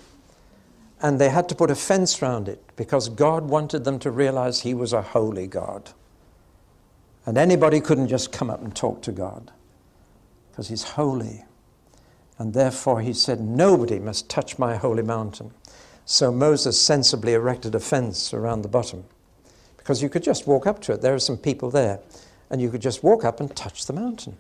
And 1.02 1.20
they 1.20 1.30
had 1.30 1.50
to 1.50 1.56
put 1.56 1.72
a 1.72 1.76
fence 1.76 2.22
around 2.22 2.48
it 2.48 2.64
because 2.76 3.10
God 3.10 3.50
wanted 3.50 3.84
them 3.84 3.98
to 4.00 4.12
realize 4.12 4.62
He 4.62 4.74
was 4.74 4.94
a 4.94 5.02
holy 5.02 5.48
God. 5.48 5.92
And 7.26 7.38
anybody 7.38 7.82
couldn't 7.82 8.08
just 8.08 8.32
come 8.32 8.50
up 8.50 8.62
and 8.62 8.76
talk 8.76 9.02
to 9.04 9.12
God 9.12 9.52
because 10.52 10.70
He's 10.70 10.84
holy. 10.84 11.44
And 12.38 12.54
therefore 12.54 13.02
He 13.02 13.14
said, 13.14 13.42
Nobody 13.42 13.98
must 13.98 14.30
touch 14.30 14.60
my 14.60 14.76
holy 14.76 15.04
mountain. 15.04 15.52
So 16.06 16.32
Moses 16.32 16.80
sensibly 16.80 17.34
erected 17.34 17.74
a 17.74 17.80
fence 17.80 18.34
around 18.34 18.62
the 18.62 18.68
bottom 18.68 19.06
because 19.92 20.02
you 20.02 20.08
could 20.08 20.24
just 20.24 20.48
walk 20.48 20.66
up 20.66 20.80
to 20.80 20.94
it. 20.94 21.02
There 21.02 21.14
are 21.14 21.20
some 21.20 21.36
people 21.36 21.70
there, 21.70 22.00
and 22.50 22.62
you 22.62 22.70
could 22.70 22.82
just 22.82 23.04
walk 23.04 23.26
up 23.26 23.42
and 23.42 23.54
touch 23.54 23.88
the 23.88 23.92
mountain. 23.92 24.38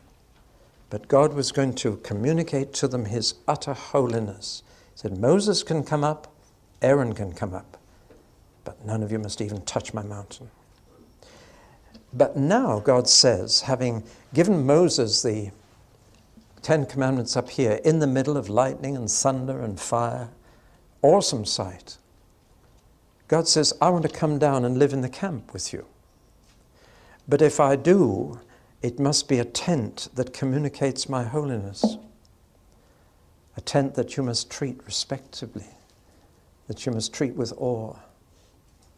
But 0.89 1.09
God 1.09 1.33
was 1.33 1.51
going 1.51 1.73
to 1.73 1.97
communicate 1.97 2.71
to 2.75 2.87
them 2.87 3.03
His 3.03 3.33
utter 3.49 3.73
holiness. 3.73 4.63
He 4.93 4.99
said, 4.99 5.17
Moses 5.17 5.61
can 5.61 5.83
come 5.83 6.05
up, 6.05 6.33
Aaron 6.81 7.11
can 7.11 7.33
come 7.33 7.53
up, 7.53 7.75
but 8.63 8.85
none 8.85 9.03
of 9.03 9.11
you 9.11 9.19
must 9.19 9.41
even 9.41 9.59
touch 9.63 9.93
my 9.93 10.03
mountain. 10.03 10.49
But 12.13 12.37
now 12.37 12.79
God 12.79 13.09
says, 13.09 13.59
having 13.59 14.05
given 14.33 14.65
Moses 14.65 15.21
the 15.21 15.51
Ten 16.61 16.85
Commandments 16.85 17.35
up 17.35 17.49
here 17.49 17.81
in 17.83 17.99
the 17.99 18.07
middle 18.07 18.37
of 18.37 18.47
lightning 18.47 18.95
and 18.95 19.11
thunder 19.11 19.59
and 19.61 19.77
fire, 19.77 20.29
awesome 21.01 21.43
sight. 21.43 21.97
God 23.31 23.47
says, 23.47 23.71
I 23.79 23.89
want 23.89 24.03
to 24.03 24.09
come 24.09 24.39
down 24.39 24.65
and 24.65 24.77
live 24.77 24.91
in 24.91 24.99
the 24.99 25.07
camp 25.07 25.53
with 25.53 25.71
you. 25.71 25.85
But 27.29 27.41
if 27.41 27.61
I 27.61 27.77
do, 27.77 28.41
it 28.81 28.99
must 28.99 29.29
be 29.29 29.39
a 29.39 29.45
tent 29.45 30.09
that 30.15 30.33
communicates 30.33 31.07
my 31.07 31.23
holiness, 31.23 31.95
a 33.55 33.61
tent 33.61 33.95
that 33.95 34.17
you 34.17 34.23
must 34.23 34.51
treat 34.51 34.81
respectably 34.85 35.65
that 36.67 36.85
you 36.85 36.91
must 36.91 37.13
treat 37.13 37.35
with 37.35 37.53
awe, 37.57 37.95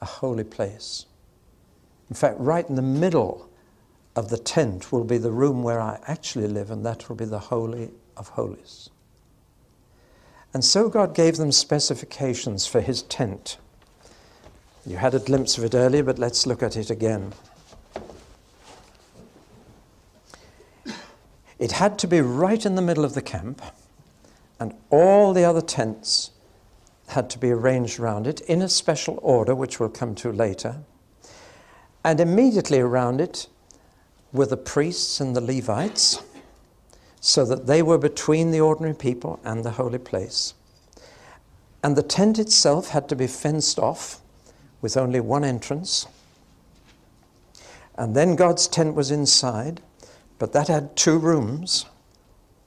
a 0.01 0.05
holy 0.05 0.43
place. 0.43 1.05
In 2.09 2.15
fact, 2.15 2.39
right 2.39 2.67
in 2.67 2.75
the 2.75 2.81
middle 2.81 3.49
of 4.15 4.29
the 4.29 4.37
tent 4.37 4.91
will 4.91 5.03
be 5.03 5.17
the 5.19 5.31
room 5.31 5.61
where 5.61 5.79
I 5.79 5.99
actually 6.07 6.47
live, 6.47 6.71
and 6.71 6.83
that 6.85 7.07
will 7.07 7.15
be 7.15 7.25
the 7.25 7.39
Holy 7.39 7.91
of 8.17 8.29
Holies. 8.29 8.89
And 10.53 10.63
so 10.63 10.89
God 10.89 11.15
gave 11.15 11.37
them 11.37 11.51
specifications 11.51 12.67
for 12.67 12.81
his 12.81 13.03
tent. 13.03 13.57
You 14.85 14.97
had 14.97 15.13
a 15.13 15.19
glimpse 15.19 15.57
of 15.57 15.63
it 15.63 15.75
earlier, 15.75 16.03
but 16.03 16.19
let's 16.19 16.45
look 16.45 16.61
at 16.61 16.75
it 16.75 16.89
again. 16.89 17.33
It 21.57 21.71
had 21.73 21.97
to 21.99 22.07
be 22.07 22.19
right 22.19 22.65
in 22.65 22.75
the 22.75 22.81
middle 22.81 23.05
of 23.05 23.13
the 23.13 23.21
camp, 23.21 23.61
and 24.59 24.73
all 24.89 25.31
the 25.31 25.45
other 25.45 25.61
tents 25.61 26.31
had 27.07 27.29
to 27.29 27.39
be 27.39 27.51
arranged 27.51 27.99
around 27.99 28.27
it 28.27 28.41
in 28.41 28.61
a 28.61 28.67
special 28.67 29.19
order, 29.21 29.55
which 29.55 29.79
we'll 29.79 29.87
come 29.87 30.15
to 30.15 30.31
later. 30.31 30.79
And 32.03 32.19
immediately 32.19 32.79
around 32.79 33.21
it 33.21 33.47
were 34.33 34.45
the 34.45 34.57
priests 34.57 35.21
and 35.21 35.33
the 35.33 35.41
Levites, 35.41 36.21
so 37.21 37.45
that 37.45 37.67
they 37.67 37.81
were 37.81 37.97
between 37.97 38.51
the 38.51 38.59
ordinary 38.59 38.95
people 38.95 39.39
and 39.45 39.63
the 39.63 39.71
holy 39.71 39.99
place. 39.99 40.53
And 41.81 41.95
the 41.95 42.03
tent 42.03 42.37
itself 42.39 42.89
had 42.89 43.07
to 43.07 43.15
be 43.15 43.27
fenced 43.27 43.79
off 43.79 44.19
with 44.83 44.97
only 44.97 45.21
one 45.21 45.45
entrance. 45.45 46.05
And 47.95 48.15
then 48.15 48.35
God's 48.35 48.67
tent 48.67 48.95
was 48.95 49.11
inside, 49.11 49.81
but 50.37 50.51
that 50.51 50.67
had 50.67 50.95
two 50.97 51.17
rooms, 51.17 51.85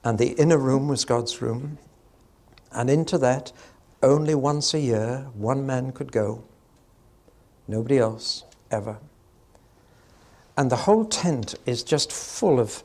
and 0.03 0.17
the 0.17 0.31
inner 0.31 0.57
room 0.57 0.87
was 0.87 1.05
God's 1.05 1.41
room. 1.41 1.77
And 2.71 2.89
into 2.89 3.19
that 3.19 3.51
only 4.01 4.33
once 4.33 4.73
a 4.73 4.79
year, 4.79 5.27
one 5.35 5.65
man 5.65 5.91
could 5.91 6.11
go. 6.11 6.43
Nobody 7.67 7.99
else, 7.99 8.43
ever. 8.71 8.97
And 10.57 10.71
the 10.71 10.75
whole 10.75 11.05
tent 11.05 11.53
is 11.67 11.83
just 11.83 12.11
full 12.11 12.59
of 12.59 12.83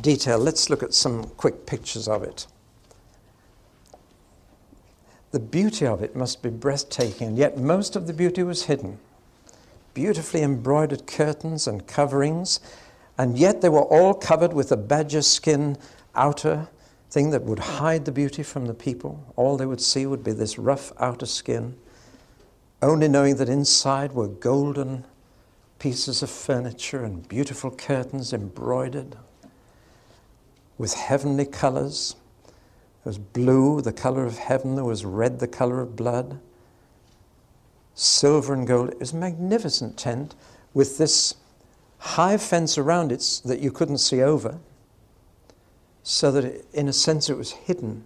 detail. 0.00 0.38
Let's 0.38 0.70
look 0.70 0.84
at 0.84 0.94
some 0.94 1.24
quick 1.24 1.66
pictures 1.66 2.06
of 2.06 2.22
it. 2.22 2.46
The 5.30 5.40
beauty 5.40 5.86
of 5.86 6.02
it 6.02 6.16
must 6.16 6.42
be 6.42 6.48
breathtaking, 6.48 7.28
and 7.28 7.38
yet 7.38 7.58
most 7.58 7.96
of 7.96 8.06
the 8.06 8.14
beauty 8.14 8.42
was 8.42 8.64
hidden. 8.64 8.98
Beautifully 9.92 10.42
embroidered 10.42 11.06
curtains 11.06 11.66
and 11.66 11.86
coverings, 11.86 12.60
and 13.18 13.38
yet 13.38 13.60
they 13.60 13.68
were 13.68 13.82
all 13.82 14.14
covered 14.14 14.52
with 14.52 14.72
a 14.72 14.76
badger 14.76 15.22
skin 15.22 15.76
outer 16.14 16.68
thing 17.10 17.30
that 17.30 17.42
would 17.42 17.58
hide 17.58 18.04
the 18.04 18.12
beauty 18.12 18.42
from 18.42 18.66
the 18.66 18.74
people. 18.74 19.32
All 19.36 19.56
they 19.56 19.66
would 19.66 19.80
see 19.80 20.06
would 20.06 20.24
be 20.24 20.32
this 20.32 20.58
rough 20.58 20.92
outer 20.98 21.26
skin, 21.26 21.76
only 22.80 23.08
knowing 23.08 23.36
that 23.36 23.48
inside 23.48 24.12
were 24.12 24.28
golden 24.28 25.04
pieces 25.78 26.22
of 26.22 26.30
furniture 26.30 27.04
and 27.04 27.28
beautiful 27.28 27.70
curtains 27.70 28.32
embroidered 28.32 29.16
with 30.76 30.94
heavenly 30.94 31.44
colors. 31.44 32.16
There 33.08 33.12
was 33.12 33.32
blue, 33.32 33.80
the 33.80 33.90
color 33.90 34.26
of 34.26 34.36
heaven, 34.36 34.74
there 34.74 34.84
was 34.84 35.02
red, 35.02 35.38
the 35.38 35.48
color 35.48 35.80
of 35.80 35.96
blood, 35.96 36.40
silver 37.94 38.52
and 38.52 38.66
gold. 38.66 38.90
It 38.90 39.00
was 39.00 39.14
a 39.14 39.16
magnificent 39.16 39.96
tent 39.96 40.34
with 40.74 40.98
this 40.98 41.36
high 42.00 42.36
fence 42.36 42.76
around 42.76 43.10
it 43.10 43.40
that 43.46 43.60
you 43.60 43.72
couldn't 43.72 43.96
see 43.96 44.20
over 44.20 44.58
so 46.02 46.30
that 46.30 46.44
it, 46.44 46.66
in 46.74 46.86
a 46.86 46.92
sense 46.92 47.30
it 47.30 47.38
was 47.38 47.52
hidden. 47.52 48.04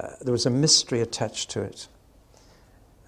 Uh, 0.00 0.08
there 0.20 0.32
was 0.32 0.44
a 0.44 0.50
mystery 0.50 1.00
attached 1.00 1.48
to 1.50 1.60
it. 1.62 1.86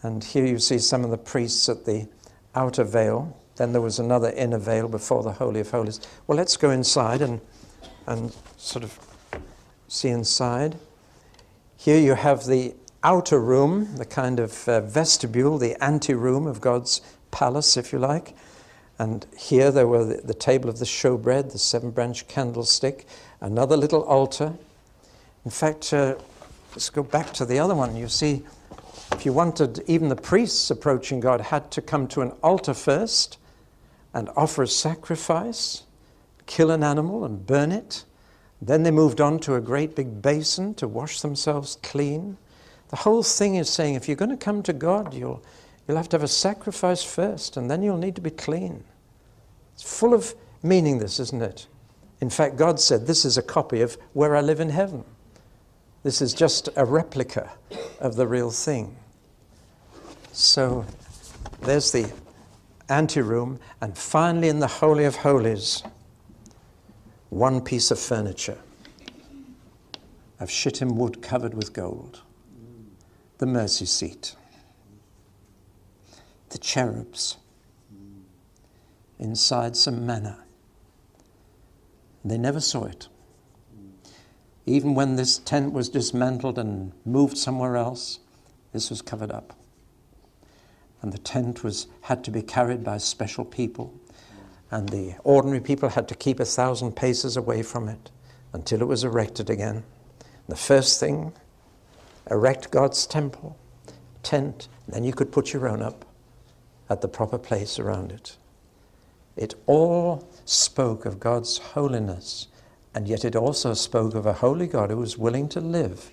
And 0.02 0.22
here 0.22 0.46
you 0.46 0.60
see 0.60 0.78
some 0.78 1.02
of 1.02 1.10
the 1.10 1.18
priests 1.18 1.68
at 1.68 1.84
the 1.84 2.06
outer 2.54 2.84
veil. 2.84 3.36
Then 3.56 3.72
there 3.72 3.82
was 3.82 3.98
another 3.98 4.30
inner 4.30 4.58
veil 4.58 4.86
before 4.86 5.24
the 5.24 5.32
Holy 5.32 5.58
of 5.58 5.72
Holies. 5.72 6.00
Well, 6.28 6.38
let's 6.38 6.56
go 6.56 6.70
inside 6.70 7.22
and, 7.22 7.40
and 8.06 8.32
sort 8.56 8.84
of 8.84 8.96
see 9.88 10.10
inside. 10.10 10.76
Here 11.84 12.00
you 12.00 12.14
have 12.14 12.46
the 12.46 12.74
outer 13.02 13.38
room, 13.38 13.96
the 13.96 14.06
kind 14.06 14.40
of 14.40 14.66
uh, 14.66 14.80
vestibule, 14.80 15.58
the 15.58 15.76
anteroom 15.84 16.46
of 16.46 16.62
God's 16.62 17.02
palace, 17.30 17.76
if 17.76 17.92
you 17.92 17.98
like. 17.98 18.34
And 18.98 19.26
here 19.36 19.70
there 19.70 19.86
were 19.86 20.02
the, 20.02 20.22
the 20.22 20.32
table 20.32 20.70
of 20.70 20.78
the 20.78 20.86
showbread, 20.86 21.52
the 21.52 21.58
seven 21.58 21.90
branch 21.90 22.26
candlestick, 22.26 23.06
another 23.42 23.76
little 23.76 24.02
altar. 24.04 24.54
In 25.44 25.50
fact, 25.50 25.92
uh, 25.92 26.14
let's 26.70 26.88
go 26.88 27.02
back 27.02 27.34
to 27.34 27.44
the 27.44 27.58
other 27.58 27.74
one. 27.74 27.94
You 27.96 28.08
see, 28.08 28.44
if 29.12 29.26
you 29.26 29.34
wanted, 29.34 29.84
even 29.86 30.08
the 30.08 30.16
priests 30.16 30.70
approaching 30.70 31.20
God 31.20 31.42
had 31.42 31.70
to 31.72 31.82
come 31.82 32.08
to 32.08 32.22
an 32.22 32.32
altar 32.42 32.72
first 32.72 33.36
and 34.14 34.30
offer 34.36 34.62
a 34.62 34.68
sacrifice, 34.68 35.82
kill 36.46 36.70
an 36.70 36.82
animal 36.82 37.26
and 37.26 37.46
burn 37.46 37.72
it. 37.72 38.04
Then 38.62 38.82
they 38.82 38.90
moved 38.90 39.20
on 39.20 39.38
to 39.40 39.56
a 39.56 39.60
great 39.60 39.94
big 39.94 40.22
basin 40.22 40.74
to 40.74 40.88
wash 40.88 41.20
themselves 41.20 41.78
clean. 41.82 42.38
The 42.88 42.96
whole 42.96 43.22
thing 43.22 43.56
is 43.56 43.68
saying 43.68 43.94
if 43.94 44.08
you're 44.08 44.16
going 44.16 44.30
to 44.30 44.36
come 44.36 44.62
to 44.62 44.72
God, 44.72 45.12
you'll, 45.12 45.42
you'll 45.86 45.96
have 45.96 46.08
to 46.10 46.16
have 46.16 46.22
a 46.22 46.28
sacrifice 46.28 47.02
first, 47.02 47.56
and 47.56 47.70
then 47.70 47.82
you'll 47.82 47.98
need 47.98 48.14
to 48.14 48.20
be 48.20 48.30
clean. 48.30 48.84
It's 49.74 49.82
full 49.82 50.14
of 50.14 50.34
meaning, 50.62 50.98
this, 50.98 51.18
isn't 51.20 51.42
it? 51.42 51.66
In 52.20 52.30
fact, 52.30 52.56
God 52.56 52.80
said, 52.80 53.06
This 53.06 53.24
is 53.24 53.36
a 53.36 53.42
copy 53.42 53.80
of 53.80 53.98
where 54.12 54.36
I 54.36 54.40
live 54.40 54.60
in 54.60 54.70
heaven. 54.70 55.04
This 56.04 56.22
is 56.22 56.32
just 56.32 56.68
a 56.76 56.84
replica 56.84 57.50
of 57.98 58.16
the 58.16 58.26
real 58.26 58.50
thing. 58.50 58.96
So 60.32 60.84
there's 61.62 61.92
the 61.92 62.12
anteroom, 62.88 63.58
and 63.80 63.96
finally 63.96 64.48
in 64.48 64.60
the 64.60 64.66
Holy 64.66 65.04
of 65.04 65.16
Holies, 65.16 65.82
one 67.30 67.60
piece 67.60 67.90
of 67.90 67.98
furniture 67.98 68.58
of 70.40 70.50
shittim 70.50 70.96
wood 70.96 71.22
covered 71.22 71.54
with 71.54 71.72
gold, 71.72 72.22
the 73.38 73.46
mercy 73.46 73.86
seat. 73.86 74.36
the 76.50 76.58
cherubs 76.58 77.36
inside 79.18 79.76
some 79.76 80.06
manna. 80.06 80.38
They 82.24 82.38
never 82.38 82.60
saw 82.60 82.84
it. 82.84 83.08
Even 84.64 84.94
when 84.94 85.16
this 85.16 85.38
tent 85.38 85.72
was 85.72 85.88
dismantled 85.88 86.58
and 86.58 86.92
moved 87.04 87.36
somewhere 87.36 87.76
else, 87.76 88.20
this 88.72 88.88
was 88.88 89.02
covered 89.02 89.32
up. 89.32 89.58
And 91.02 91.12
the 91.12 91.18
tent 91.18 91.64
was, 91.64 91.86
had 92.02 92.22
to 92.24 92.30
be 92.30 92.40
carried 92.40 92.82
by 92.84 92.98
special 92.98 93.44
people, 93.44 93.92
and 94.74 94.88
the 94.88 95.14
ordinary 95.22 95.60
people 95.60 95.88
had 95.88 96.08
to 96.08 96.16
keep 96.16 96.40
a 96.40 96.44
thousand 96.44 96.96
paces 96.96 97.36
away 97.36 97.62
from 97.62 97.88
it 97.88 98.10
until 98.52 98.82
it 98.82 98.88
was 98.88 99.04
erected 99.04 99.48
again. 99.48 99.84
The 100.48 100.56
first 100.56 100.98
thing, 100.98 101.32
erect 102.28 102.72
God's 102.72 103.06
temple, 103.06 103.56
tent, 104.24 104.66
then 104.88 105.04
you 105.04 105.12
could 105.12 105.30
put 105.30 105.52
your 105.52 105.68
own 105.68 105.80
up 105.80 106.04
at 106.90 107.02
the 107.02 107.06
proper 107.06 107.38
place 107.38 107.78
around 107.78 108.10
it. 108.10 108.36
It 109.36 109.54
all 109.66 110.28
spoke 110.44 111.06
of 111.06 111.20
God's 111.20 111.58
holiness, 111.58 112.48
and 112.96 113.06
yet 113.06 113.24
it 113.24 113.36
also 113.36 113.74
spoke 113.74 114.16
of 114.16 114.26
a 114.26 114.32
holy 114.32 114.66
God 114.66 114.90
who 114.90 114.96
was 114.96 115.16
willing 115.16 115.48
to 115.50 115.60
live 115.60 116.10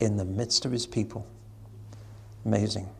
in 0.00 0.18
the 0.18 0.26
midst 0.26 0.66
of 0.66 0.72
his 0.72 0.86
people. 0.86 1.26
Amazing. 2.44 2.90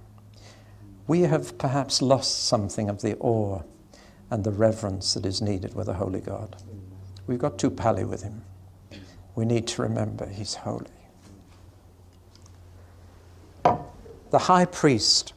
We 1.07 1.21
have 1.23 1.59
perhaps 1.59 2.01
lost 2.01 2.47
something 2.47 2.89
of 2.89 3.03
the 3.03 3.19
awe 3.19 3.61
and 4.33 4.45
the 4.45 4.51
reverence 4.51 5.13
that 5.13 5.27
is 5.27 5.43
needed 5.43 5.75
with 5.75 5.89
a 5.89 5.93
holy 5.93 6.21
God. 6.21 6.57
We've 7.27 7.39
got 7.39 7.59
too 7.59 7.71
pally 7.71 8.07
with 8.07 8.23
him. 8.23 8.41
We 9.35 9.45
need 9.45 9.67
to 9.69 9.83
remember 9.83 10.27
he's 10.27 10.55
holy. 10.55 10.87
The 13.63 14.39
high 14.39 14.65
priest, 14.65 15.35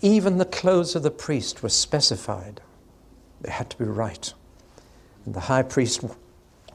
even 0.00 0.38
the 0.38 0.44
clothes 0.44 0.96
of 0.96 1.04
the 1.04 1.10
priest 1.12 1.62
were 1.62 1.68
specified. 1.68 2.60
They 3.42 3.52
had 3.52 3.70
to 3.70 3.78
be 3.78 3.84
right. 3.84 4.34
And 5.24 5.34
the 5.34 5.40
high 5.40 5.62
priest 5.62 6.04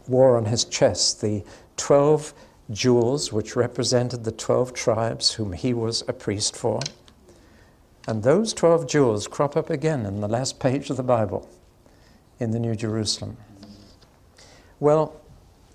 wore 0.08 0.38
on 0.38 0.46
his 0.46 0.64
chest 0.64 1.20
the 1.20 1.44
12 1.76 2.34
jewels 2.72 3.34
which 3.34 3.58
represented 3.58 4.24
the 4.24 4.32
12 4.32 4.74
tribes 4.74 5.34
whom 5.34 5.52
he 5.52 5.74
was 5.74 6.02
a 6.08 6.14
priest 6.14 6.56
for. 6.56 6.80
And 8.08 8.24
those 8.24 8.54
12 8.54 8.88
jewels 8.88 9.28
crop 9.28 9.58
up 9.58 9.70
again 9.70 10.06
in 10.06 10.22
the 10.22 10.30
last 10.30 10.62
page 10.62 10.90
of 10.90 10.96
the 10.96 11.04
Bible 11.04 11.50
in 12.40 12.52
the 12.52 12.60
New 12.60 12.76
Jerusalem. 12.76 13.38
Well, 14.80 15.20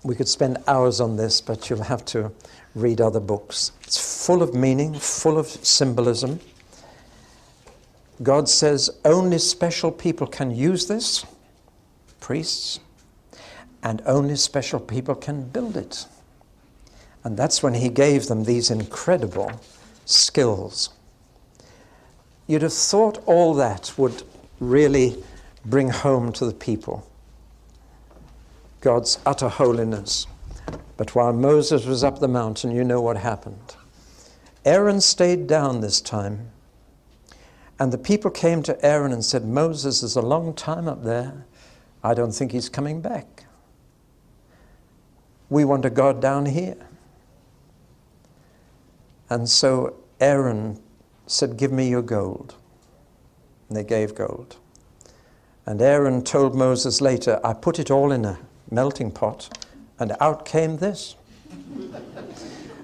we 0.03 0.15
could 0.15 0.27
spend 0.27 0.57
hours 0.67 0.99
on 0.99 1.15
this, 1.15 1.41
but 1.41 1.69
you'll 1.69 1.83
have 1.83 2.05
to 2.05 2.31
read 2.75 3.01
other 3.01 3.19
books. 3.19 3.71
It's 3.83 4.25
full 4.25 4.41
of 4.41 4.53
meaning, 4.53 4.93
full 4.95 5.37
of 5.37 5.47
symbolism. 5.47 6.39
God 8.21 8.47
says 8.47 8.89
only 9.05 9.37
special 9.37 9.91
people 9.91 10.27
can 10.27 10.51
use 10.51 10.87
this, 10.87 11.25
priests, 12.19 12.79
and 13.81 14.01
only 14.05 14.35
special 14.35 14.79
people 14.79 15.15
can 15.15 15.43
build 15.49 15.75
it. 15.75 16.05
And 17.23 17.37
that's 17.37 17.63
when 17.63 17.73
he 17.73 17.89
gave 17.89 18.27
them 18.27 18.43
these 18.43 18.69
incredible 18.69 19.51
skills. 20.05 20.89
You'd 22.47 22.61
have 22.61 22.73
thought 22.73 23.23
all 23.25 23.53
that 23.55 23.93
would 23.97 24.23
really 24.59 25.23
bring 25.65 25.89
home 25.89 26.31
to 26.33 26.45
the 26.45 26.53
people 26.53 27.09
God's 28.81 29.19
utter 29.25 29.47
holiness. 29.47 30.27
But 30.97 31.15
while 31.15 31.31
Moses 31.31 31.85
was 31.85 32.03
up 32.03 32.19
the 32.19 32.27
mountain, 32.27 32.71
you 32.71 32.83
know 32.83 33.01
what 33.01 33.15
happened. 33.17 33.75
Aaron 34.65 34.99
stayed 34.99 35.47
down 35.47 35.79
this 35.79 36.01
time 36.01 36.51
and 37.79 37.91
the 37.91 37.97
people 37.97 38.31
came 38.31 38.63
to 38.63 38.85
Aaron 38.85 39.11
and 39.11 39.25
said, 39.25 39.45
Moses 39.45 40.03
is 40.03 40.15
a 40.15 40.21
long 40.21 40.53
time 40.53 40.87
up 40.87 41.03
there. 41.03 41.45
I 42.03 42.13
don't 42.13 42.31
think 42.31 42.51
he's 42.51 42.69
coming 42.69 43.01
back. 43.01 43.45
We 45.49 45.65
want 45.65 45.85
a 45.85 45.89
God 45.89 46.21
down 46.21 46.45
here. 46.45 46.77
And 49.29 49.49
so 49.49 49.95
Aaron 50.19 50.81
said, 51.27 51.57
Give 51.57 51.71
me 51.71 51.89
your 51.89 52.01
gold. 52.01 52.55
And 53.67 53.77
they 53.77 53.83
gave 53.83 54.15
gold. 54.15 54.57
And 55.65 55.81
Aaron 55.81 56.23
told 56.23 56.55
Moses 56.55 56.99
later, 56.99 57.39
I 57.43 57.53
put 57.53 57.79
it 57.79 57.89
all 57.89 58.11
in 58.11 58.25
a 58.25 58.39
melting 58.69 59.11
pot, 59.11 59.57
and 59.99 60.15
out 60.19 60.45
came 60.45 60.77
this. 60.77 61.15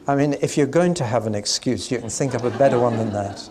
I 0.07 0.15
mean, 0.15 0.33
if 0.41 0.57
you're 0.57 0.67
going 0.67 0.93
to 0.95 1.03
have 1.03 1.27
an 1.27 1.35
excuse, 1.35 1.91
you 1.91 1.99
can 1.99 2.09
think 2.09 2.33
of 2.33 2.45
a 2.45 2.51
better 2.51 2.79
one 2.79 2.97
than 2.97 3.11
that. 3.13 3.49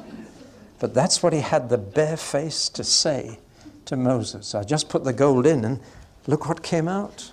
But 0.78 0.94
that's 0.94 1.22
what 1.22 1.32
he 1.32 1.40
had 1.40 1.68
the 1.68 1.78
bare 1.78 2.16
face 2.16 2.68
to 2.70 2.84
say 2.84 3.38
to 3.84 3.96
Moses. 3.96 4.54
I 4.54 4.62
just 4.64 4.88
put 4.88 5.04
the 5.04 5.12
gold 5.12 5.46
in 5.46 5.64
and 5.64 5.80
look 6.26 6.48
what 6.48 6.62
came 6.62 6.88
out. 6.88 7.32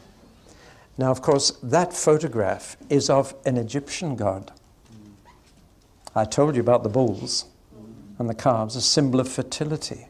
Now, 0.98 1.12
of 1.12 1.22
course, 1.22 1.52
that 1.64 1.94
photograph 1.94 2.78
is 2.90 3.10
of 3.10 3.36
an 3.46 3.58
Egyptian 3.58 4.16
god. 4.16 4.52
I 6.16 6.26
told 6.26 6.56
you 6.56 6.62
about 6.62 6.84
the 6.84 6.90
bulls 6.90 7.46
and 8.18 8.30
the 8.30 8.36
calves, 8.36 8.76
a 8.76 8.82
symbol 8.82 9.20
of 9.20 9.28
fertility. 9.28 10.08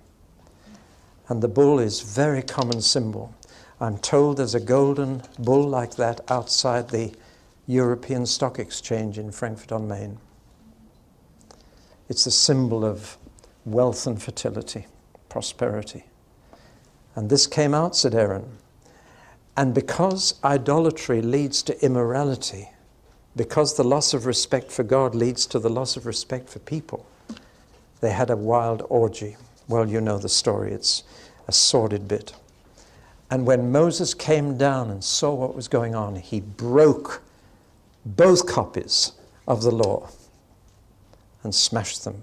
And 1.28 1.42
the 1.42 1.48
bull 1.48 1.80
is 1.80 2.02
very 2.02 2.42
common 2.42 2.82
symbol. 2.82 3.34
I'm 3.80 3.98
told 3.98 4.38
there's 4.38 4.56
a 4.56 4.60
golden 4.60 5.24
bull 5.40 5.68
like 5.68 5.96
that 5.96 6.22
outside 6.30 6.90
the 6.90 7.14
European 7.68 8.26
Stock 8.26 8.60
Exchange 8.60 9.18
in 9.18 9.32
Frankfurt 9.32 9.72
on 9.72 9.88
Main. 9.88 10.20
It's 12.08 12.26
a 12.26 12.32
symbol 12.32 12.86
of 12.86 13.18
wealth 13.66 14.06
and 14.06 14.22
fertility, 14.22 14.86
prosperity. 15.30 16.06
And 17.16 17.30
this 17.30 17.48
came 17.48 17.74
out, 17.74 17.96
said 17.96 18.14
Aaron. 18.14 18.46
And 19.58 19.74
because 19.74 20.40
idolatry 20.44 21.22
leads 21.22 21.64
to 21.64 21.84
immorality, 21.84 22.70
because 23.36 23.76
the 23.76 23.84
loss 23.84 24.14
of 24.14 24.26
respect 24.26 24.72
for 24.72 24.84
God 24.84 25.16
leads 25.16 25.46
to 25.48 25.60
the 25.60 25.70
loss 25.70 25.98
of 25.98 26.06
respect 26.06 26.50
for 26.50 26.60
people, 26.60 27.06
they 28.02 28.12
had 28.12 28.30
a 28.30 28.38
wild 28.38 28.86
orgy. 28.90 29.38
Well, 29.68 29.88
you 29.90 30.02
know 30.02 30.18
the 30.18 30.30
story, 30.30 30.72
it's 30.72 31.04
a 31.48 31.52
sordid 31.52 32.08
bit. 32.08 32.34
And 33.32 33.46
when 33.48 33.72
Moses 33.72 34.14
came 34.14 34.58
down 34.58 34.92
and 34.92 35.04
saw 35.04 35.34
what 35.34 35.56
was 35.56 35.68
going 35.68 35.96
on, 35.96 36.16
he 36.16 36.40
broke 36.40 37.24
both 38.06 38.48
copies 38.48 39.14
of 39.48 39.64
the 39.64 39.72
law 39.72 40.10
and 41.44 41.54
smashed 41.54 42.04
them 42.04 42.22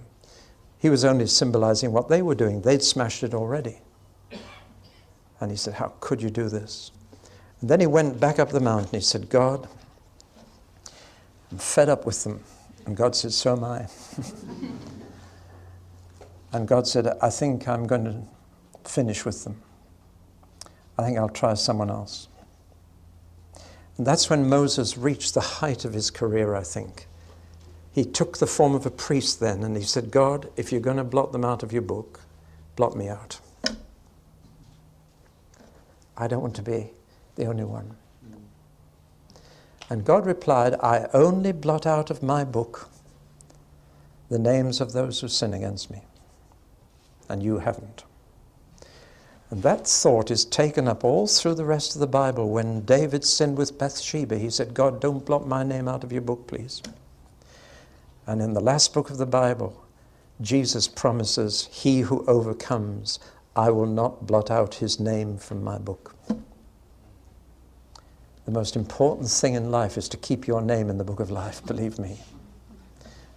he 0.82 0.90
was 0.90 1.04
only 1.04 1.28
symbolizing 1.28 1.92
what 1.92 2.08
they 2.08 2.22
were 2.22 2.34
doing. 2.34 2.60
They'd 2.60 2.82
smashed 2.82 3.22
it 3.22 3.34
already. 3.34 3.78
And 5.38 5.48
he 5.48 5.56
said, 5.56 5.74
How 5.74 5.92
could 6.00 6.20
you 6.20 6.28
do 6.28 6.48
this? 6.48 6.90
And 7.60 7.70
then 7.70 7.78
he 7.78 7.86
went 7.86 8.18
back 8.18 8.40
up 8.40 8.48
the 8.48 8.58
mountain. 8.58 8.90
He 8.90 9.00
said, 9.00 9.30
God, 9.30 9.68
I'm 11.52 11.58
fed 11.58 11.88
up 11.88 12.04
with 12.04 12.24
them. 12.24 12.42
And 12.84 12.96
God 12.96 13.14
said, 13.14 13.32
So 13.32 13.52
am 13.52 13.62
I. 13.62 13.86
and 16.52 16.68
God 16.68 16.86
said, 16.86 17.06
I 17.20 17.30
think 17.30 17.66
I'm 17.68 17.86
going 17.86 18.04
to 18.04 18.88
finish 18.88 19.24
with 19.24 19.44
them. 19.44 19.62
I 20.98 21.04
think 21.04 21.18
I'll 21.18 21.28
try 21.28 21.54
someone 21.54 21.90
else. 21.90 22.28
And 23.96 24.06
that's 24.06 24.28
when 24.28 24.48
Moses 24.48 24.98
reached 24.98 25.34
the 25.34 25.40
height 25.40 25.84
of 25.84 25.92
his 25.92 26.10
career, 26.10 26.54
I 26.54 26.62
think 26.62 27.06
he 27.92 28.04
took 28.04 28.38
the 28.38 28.46
form 28.46 28.74
of 28.74 28.86
a 28.86 28.90
priest 28.90 29.38
then 29.38 29.62
and 29.62 29.76
he 29.76 29.82
said, 29.82 30.10
God, 30.10 30.50
if 30.56 30.72
you're 30.72 30.80
going 30.80 30.96
to 30.96 31.04
blot 31.04 31.32
them 31.32 31.44
out 31.44 31.62
of 31.62 31.72
your 31.72 31.82
book, 31.82 32.20
blot 32.74 32.96
me 32.96 33.08
out. 33.08 33.38
I 36.16 36.26
don't 36.26 36.42
want 36.42 36.56
to 36.56 36.62
be 36.62 36.90
the 37.36 37.46
only 37.46 37.64
one. 37.64 37.94
And 39.90 40.04
God 40.04 40.24
replied, 40.24 40.74
I 40.76 41.06
only 41.12 41.52
blot 41.52 41.86
out 41.86 42.10
of 42.10 42.22
my 42.22 42.44
book 42.44 42.88
the 44.30 44.38
names 44.38 44.80
of 44.80 44.92
those 44.92 45.20
who 45.20 45.28
sin 45.28 45.52
against 45.52 45.90
me, 45.90 46.02
and 47.28 47.42
you 47.42 47.58
haven't. 47.58 48.04
And 49.50 49.62
that 49.62 49.86
thought 49.86 50.30
is 50.30 50.44
taken 50.44 50.88
up 50.88 51.04
all 51.04 51.26
through 51.26 51.54
the 51.54 51.64
rest 51.64 51.94
of 51.94 52.00
the 52.00 52.06
Bible. 52.06 52.48
When 52.48 52.86
David 52.86 53.24
sinned 53.24 53.58
with 53.58 53.78
Bathsheba, 53.78 54.38
he 54.38 54.48
said, 54.48 54.72
God, 54.72 55.00
don't 55.00 55.26
blot 55.26 55.46
my 55.46 55.62
name 55.62 55.88
out 55.88 56.04
of 56.04 56.12
your 56.12 56.22
book, 56.22 56.46
please. 56.46 56.82
And 58.26 58.40
in 58.40 58.54
the 58.54 58.60
last 58.60 58.94
book 58.94 59.10
of 59.10 59.18
the 59.18 59.26
Bible, 59.26 59.84
Jesus 60.40 60.88
promises, 60.88 61.68
He 61.70 62.00
who 62.00 62.24
overcomes, 62.26 63.18
I 63.54 63.70
will 63.70 63.86
not 63.86 64.26
blot 64.26 64.50
out 64.50 64.76
his 64.76 64.98
name 64.98 65.36
from 65.36 65.62
my 65.62 65.78
book. 65.78 66.14
The 68.44 68.50
most 68.50 68.74
important 68.74 69.28
thing 69.28 69.54
in 69.54 69.70
life 69.70 69.98
is 69.98 70.08
to 70.08 70.16
keep 70.16 70.46
your 70.46 70.62
name 70.62 70.88
in 70.88 70.98
the 70.98 71.04
book 71.04 71.20
of 71.20 71.30
life, 71.30 71.64
believe 71.66 71.98
me. 71.98 72.20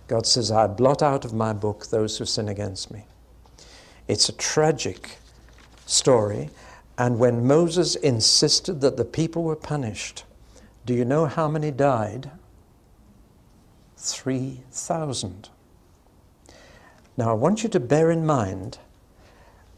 God 0.08 0.26
says, 0.26 0.52
I 0.52 0.68
blot 0.68 1.04
out 1.04 1.26
of 1.26 1.34
my 1.34 1.52
book 1.54 1.88
those 1.88 2.18
who 2.18 2.26
sin 2.26 2.48
against 2.48 2.92
me. 2.92 3.06
It's 4.08 4.30
a 4.30 4.34
tragic 4.34 5.18
story. 5.86 6.50
And 6.98 7.20
when 7.20 7.46
Moses 7.46 7.96
insisted 7.96 8.82
that 8.82 8.98
the 8.98 9.06
people 9.06 9.44
were 9.44 9.56
punished, 9.56 10.24
do 10.86 10.94
you 10.94 11.04
know 11.04 11.26
how 11.26 11.48
many 11.48 11.72
died? 11.72 12.32
3,000. 13.98 15.50
Now, 17.18 17.30
I 17.32 17.34
want 17.34 17.64
you 17.64 17.70
to 17.70 17.80
bear 17.80 18.12
in 18.12 18.26
mind 18.26 18.78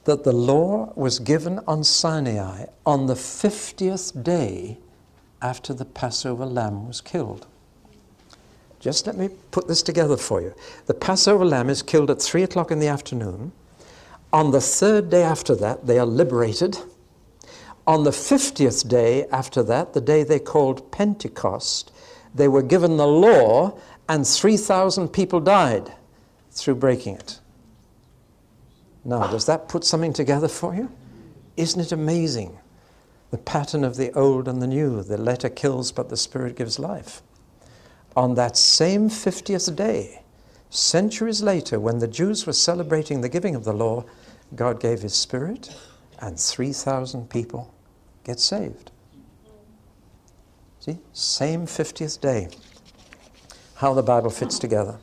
that 0.03 0.23
the 0.23 0.33
law 0.33 0.93
was 0.95 1.19
given 1.19 1.59
on 1.67 1.83
Sinai 1.83 2.65
on 2.85 3.07
the 3.07 3.13
50th 3.13 4.23
day 4.23 4.77
after 5.41 5.73
the 5.73 5.85
Passover 5.85 6.45
lamb 6.45 6.87
was 6.87 7.01
killed. 7.01 7.45
Just 8.79 9.07
let 9.07 9.17
me 9.17 9.29
put 9.51 9.67
this 9.67 9.81
together 9.81 10.17
for 10.17 10.41
you. 10.41 10.53
The 10.85 10.93
Passover 10.93 11.45
lamb 11.45 11.69
is 11.69 11.81
killed 11.81 12.09
at 12.09 12.21
3 12.21 12.43
o'clock 12.43 12.71
in 12.71 12.79
the 12.79 12.87
afternoon. 12.87 13.51
On 14.33 14.51
the 14.51 14.61
third 14.61 15.09
day 15.09 15.23
after 15.23 15.55
that, 15.55 15.87
they 15.87 15.97
are 15.97 16.05
liberated. 16.05 16.77
On 17.85 18.03
the 18.03 18.11
50th 18.11 18.87
day 18.87 19.25
after 19.27 19.63
that, 19.63 19.93
the 19.93 20.01
day 20.01 20.23
they 20.23 20.39
called 20.39 20.91
Pentecost, 20.91 21.91
they 22.35 22.47
were 22.47 22.61
given 22.61 22.97
the 22.97 23.07
law, 23.07 23.79
and 24.09 24.27
3,000 24.27 25.07
people 25.09 25.39
died 25.39 25.93
through 26.51 26.75
breaking 26.75 27.15
it. 27.15 27.39
Now, 29.05 29.27
does 29.27 29.45
that 29.45 29.69
put 29.69 29.85
something 29.85 30.11
together 30.11 30.49
for 30.49 30.75
you? 30.75 30.91
Isn't 31.55 31.79
it 31.79 31.91
amazing? 31.93 32.59
The 33.31 33.37
pattern 33.37 33.83
of 33.83 33.95
the 33.95 34.11
old 34.13 34.47
and 34.47 34.61
the 34.61 34.67
new. 34.67 35.01
The 35.01 35.17
letter 35.17 35.49
kills, 35.49 35.91
but 35.91 36.09
the 36.09 36.17
spirit 36.17 36.55
gives 36.55 36.77
life. 36.77 37.21
On 38.15 38.35
that 38.35 38.57
same 38.57 39.09
50th 39.09 39.75
day, 39.75 40.23
centuries 40.69 41.41
later, 41.41 41.79
when 41.79 41.99
the 41.99 42.07
Jews 42.07 42.45
were 42.45 42.53
celebrating 42.53 43.21
the 43.21 43.29
giving 43.29 43.55
of 43.55 43.63
the 43.63 43.73
law, 43.73 44.05
God 44.55 44.79
gave 44.79 45.01
his 45.01 45.13
spirit, 45.13 45.73
and 46.19 46.39
3,000 46.39 47.29
people 47.29 47.73
get 48.23 48.39
saved. 48.39 48.91
See? 50.79 50.97
Same 51.13 51.65
50th 51.65 52.21
day. 52.21 52.49
How 53.75 53.93
the 53.93 54.03
Bible 54.03 54.29
fits 54.29 54.57
together. 54.57 54.97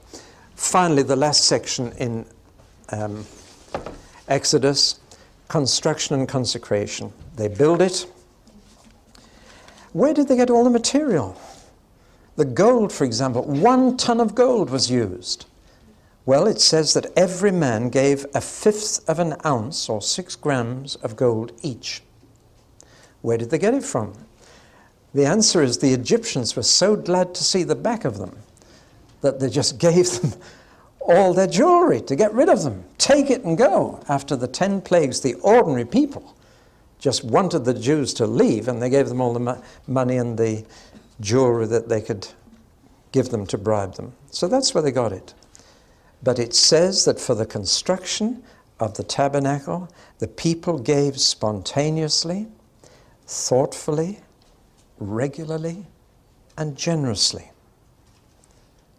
Finally, 0.55 1.03
the 1.03 1.17
last 1.17 1.45
section 1.45 1.93
in 1.93 2.27
um, 2.91 3.25
Exodus, 4.29 4.99
construction 5.49 6.19
and 6.19 6.29
consecration. 6.29 7.13
They 7.37 7.49
build 7.49 7.83
it. 7.83 8.07
Where 9.93 10.15
did 10.15 10.29
they 10.29 10.37
get 10.37 10.51
all 10.51 10.65
the 10.65 10.71
material? 10.71 11.41
The 12.37 12.45
gold, 12.45 12.93
for 12.93 13.05
example, 13.05 13.43
one 13.45 13.97
ton 13.97 14.21
of 14.21 14.35
gold 14.35 14.71
was 14.71 14.91
used. 14.91 15.47
Well, 16.27 16.47
it 16.47 16.61
says 16.61 16.95
that 16.95 17.13
every 17.17 17.53
man 17.53 17.91
gave 17.91 18.25
a 18.35 18.41
fifth 18.41 19.07
of 19.09 19.19
an 19.19 19.37
ounce 19.45 19.89
or 19.91 20.01
six 20.01 20.37
grams 20.37 20.97
of 20.97 21.17
gold 21.17 21.53
each. 21.63 22.03
Where 23.21 23.37
did 23.37 23.51
they 23.51 23.59
get 23.59 23.75
it 23.75 23.85
from? 23.85 24.15
The 25.13 25.27
answer 25.27 25.63
is 25.63 25.79
the 25.79 25.93
Egyptians 25.93 26.57
were 26.57 26.63
so 26.63 26.97
glad 26.97 27.35
to 27.35 27.45
see 27.45 27.63
the 27.63 27.75
back 27.75 28.05
of 28.05 28.19
them 28.19 28.39
that 29.21 29.39
they 29.39 29.51
just 29.51 29.79
gave 29.87 30.21
them 30.21 30.33
all 31.01 31.35
their 31.35 31.47
jewelry 31.47 32.01
to 32.01 32.17
get 32.17 32.33
rid 32.33 32.49
of 32.49 32.63
them. 32.63 32.85
Take 32.97 33.31
it 33.31 33.45
and 33.45 33.59
go. 33.59 34.03
After 34.09 34.35
the 34.35 34.49
ten 34.49 34.81
plagues, 34.81 35.21
the 35.21 35.35
ordinary 35.35 35.85
people 35.85 36.35
just 36.99 37.23
wanted 37.23 37.67
the 37.67 37.75
Jews 37.75 38.15
to 38.15 38.27
leave, 38.27 38.67
and 38.67 38.81
they 38.81 38.89
gave 38.89 39.11
them 39.11 39.21
all 39.21 39.35
the 39.35 39.41
mo- 39.41 39.63
money 39.87 40.17
and 40.17 40.39
the 40.39 40.65
jewelry 41.21 41.67
that 41.67 41.91
they 41.91 42.01
could 42.01 42.27
give 43.13 43.29
them 43.29 43.47
to 43.49 43.59
bribe 43.59 43.95
them. 43.97 44.15
So 44.31 44.49
that's 44.49 44.73
where 44.73 44.83
they 44.83 44.91
got 44.91 45.13
it. 45.13 45.35
But 46.23 46.39
it 46.39 46.55
says 46.55 47.05
that 47.05 47.21
for 47.21 47.35
the 47.35 47.47
construction 47.47 48.43
of 48.81 48.97
the 48.97 49.05
tabernacle, 49.05 49.89
the 50.19 50.29
people 50.29 50.79
gave 50.79 51.21
spontaneously, 51.21 52.47
thoughtfully, 53.27 54.21
regularly, 54.99 55.87
and 56.57 56.77
generously. 56.77 57.51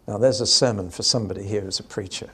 Now, 0.06 0.18
there's 0.18 0.40
a 0.40 0.46
sermon 0.46 0.90
for 0.90 1.02
somebody 1.02 1.42
here 1.42 1.62
who's 1.62 1.80
a 1.80 1.84
preacher. 1.84 2.30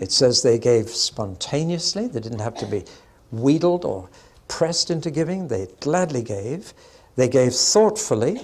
It 0.00 0.12
says 0.12 0.42
they 0.42 0.58
gave 0.58 0.90
spontaneously, 0.90 2.08
they 2.08 2.20
didn't 2.20 2.40
have 2.40 2.56
to 2.56 2.66
be 2.66 2.84
wheedled 3.30 3.84
or 3.84 4.08
pressed 4.48 4.90
into 4.90 5.10
giving, 5.10 5.48
they 5.48 5.68
gladly 5.80 6.22
gave. 6.22 6.74
They 7.16 7.28
gave 7.28 7.54
thoughtfully, 7.54 8.40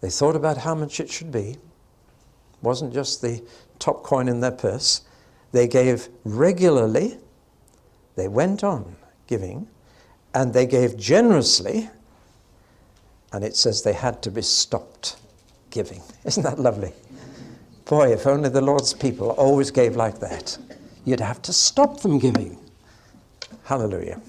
they 0.00 0.10
thought 0.10 0.36
about 0.36 0.58
how 0.58 0.74
much 0.74 1.00
it 1.00 1.10
should 1.10 1.30
be. 1.30 1.50
It 1.50 1.58
wasn't 2.62 2.92
just 2.92 3.22
the 3.22 3.42
top 3.78 4.02
coin 4.02 4.28
in 4.28 4.40
their 4.40 4.50
purse. 4.50 5.02
They 5.52 5.68
gave 5.68 6.08
regularly, 6.24 7.18
they 8.16 8.28
went 8.28 8.64
on 8.64 8.96
giving, 9.26 9.68
and 10.34 10.52
they 10.52 10.66
gave 10.66 10.96
generously, 10.96 11.88
and 13.32 13.44
it 13.44 13.56
says 13.56 13.82
they 13.82 13.92
had 13.92 14.22
to 14.22 14.30
be 14.30 14.42
stopped 14.42 15.16
giving. 15.70 16.02
Isn't 16.24 16.42
that 16.42 16.58
lovely? 16.58 16.92
Boy, 17.84 18.12
if 18.12 18.26
only 18.26 18.48
the 18.48 18.60
Lord's 18.60 18.92
people 18.92 19.30
always 19.30 19.70
gave 19.70 19.94
like 19.94 20.18
that, 20.20 20.58
you'd 21.04 21.20
have 21.20 21.40
to 21.42 21.52
stop 21.52 22.00
them 22.00 22.18
giving. 22.18 22.58
Hallelujah. 23.64 24.20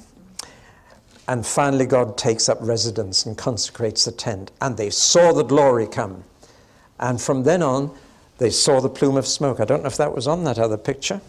And 1.28 1.46
finally, 1.46 1.86
God 1.86 2.18
takes 2.18 2.48
up 2.48 2.58
residence 2.62 3.26
and 3.26 3.38
consecrates 3.38 4.06
the 4.06 4.12
tent. 4.12 4.52
And 4.62 4.78
they 4.78 4.90
saw 4.90 5.34
the 5.34 5.44
glory 5.44 5.88
come. 5.88 6.24
And 7.00 7.22
from 7.22 7.44
then 7.44 7.62
on, 7.62 7.96
they 8.38 8.50
saw 8.50 8.80
the 8.80 8.90
plume 8.90 9.18
of 9.18 9.28
smoke. 9.28 9.60
I 9.60 9.66
don't 9.66 9.82
know 9.82 9.88
if 9.88 9.98
that 9.98 10.14
was 10.14 10.28
on 10.28 10.44
that 10.44 10.60
other 10.60 10.78
picture. 10.78 11.22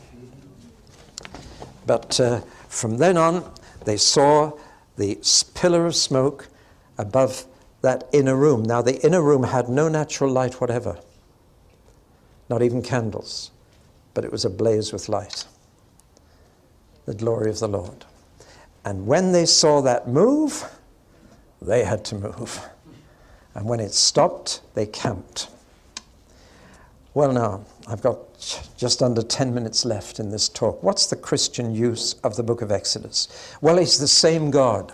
But 1.86 2.20
uh, 2.20 2.40
from 2.68 2.98
then 2.98 3.16
on, 3.16 3.50
they 3.84 3.96
saw 3.96 4.52
the 4.96 5.18
pillar 5.54 5.86
of 5.86 5.96
smoke 5.96 6.48
above 6.98 7.46
that 7.80 8.08
inner 8.12 8.36
room. 8.36 8.62
Now, 8.62 8.82
the 8.82 9.00
inner 9.06 9.22
room 9.22 9.44
had 9.44 9.68
no 9.68 9.88
natural 9.88 10.30
light 10.30 10.60
whatever 10.60 10.98
not 12.48 12.62
even 12.62 12.82
candles, 12.82 13.50
but 14.14 14.24
it 14.24 14.32
was 14.32 14.44
ablaze 14.44 14.92
with 14.92 15.08
light. 15.08 15.44
The 17.06 17.14
glory 17.14 17.50
of 17.50 17.60
the 17.60 17.68
Lord. 17.68 18.04
And 18.84 19.06
when 19.06 19.32
they 19.32 19.46
saw 19.46 19.80
that 19.82 20.08
move, 20.08 20.64
they 21.60 21.84
had 21.84 22.04
to 22.06 22.14
move. 22.14 22.66
And 23.54 23.66
when 23.66 23.80
it 23.80 23.92
stopped, 23.92 24.62
they 24.74 24.86
camped. 24.86 25.48
Well, 27.18 27.32
now, 27.32 27.64
I've 27.88 28.00
got 28.00 28.16
just 28.76 29.02
under 29.02 29.22
10 29.22 29.52
minutes 29.52 29.84
left 29.84 30.20
in 30.20 30.30
this 30.30 30.48
talk. 30.48 30.80
What's 30.84 31.06
the 31.06 31.16
Christian 31.16 31.74
use 31.74 32.14
of 32.22 32.36
the 32.36 32.44
book 32.44 32.62
of 32.62 32.70
Exodus? 32.70 33.26
Well, 33.60 33.78
it's 33.78 33.98
the 33.98 34.06
same 34.06 34.52
God. 34.52 34.92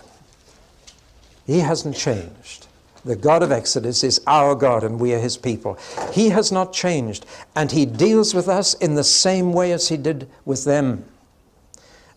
He 1.45 1.59
hasn't 1.59 1.95
changed. 1.95 2.65
The 3.03 3.15
God 3.15 3.43
of 3.43 3.51
Exodus 3.51 4.03
is 4.03 4.19
our 4.25 4.55
God 4.55 4.83
and 4.83 4.99
we 4.99 5.13
are 5.13 5.19
his 5.19 5.37
people. 5.37 5.77
He 6.13 6.29
has 6.29 6.51
not 6.51 6.73
changed 6.73 7.27
and 7.55 7.71
he 7.71 7.85
deals 7.85 8.33
with 8.33 8.47
us 8.47 8.73
in 8.73 8.95
the 8.95 9.03
same 9.03 9.53
way 9.53 9.71
as 9.71 9.89
he 9.89 9.95
did 9.95 10.27
with 10.45 10.65
them. 10.65 11.05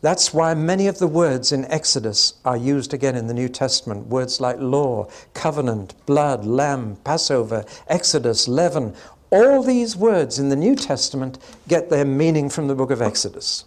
That's 0.00 0.32
why 0.32 0.54
many 0.54 0.86
of 0.86 1.00
the 1.00 1.08
words 1.08 1.52
in 1.52 1.64
Exodus 1.66 2.34
are 2.46 2.56
used 2.56 2.94
again 2.94 3.16
in 3.16 3.26
the 3.26 3.34
New 3.34 3.48
Testament. 3.48 4.06
Words 4.06 4.40
like 4.40 4.56
law, 4.58 5.10
covenant, 5.34 5.94
blood, 6.06 6.46
lamb, 6.46 6.96
Passover, 7.04 7.66
Exodus, 7.88 8.48
leaven. 8.48 8.94
All 9.30 9.62
these 9.62 9.96
words 9.96 10.38
in 10.38 10.48
the 10.48 10.56
New 10.56 10.74
Testament 10.74 11.38
get 11.66 11.90
their 11.90 12.04
meaning 12.04 12.48
from 12.48 12.68
the 12.68 12.74
book 12.74 12.90
of 12.90 13.02
Exodus. 13.02 13.64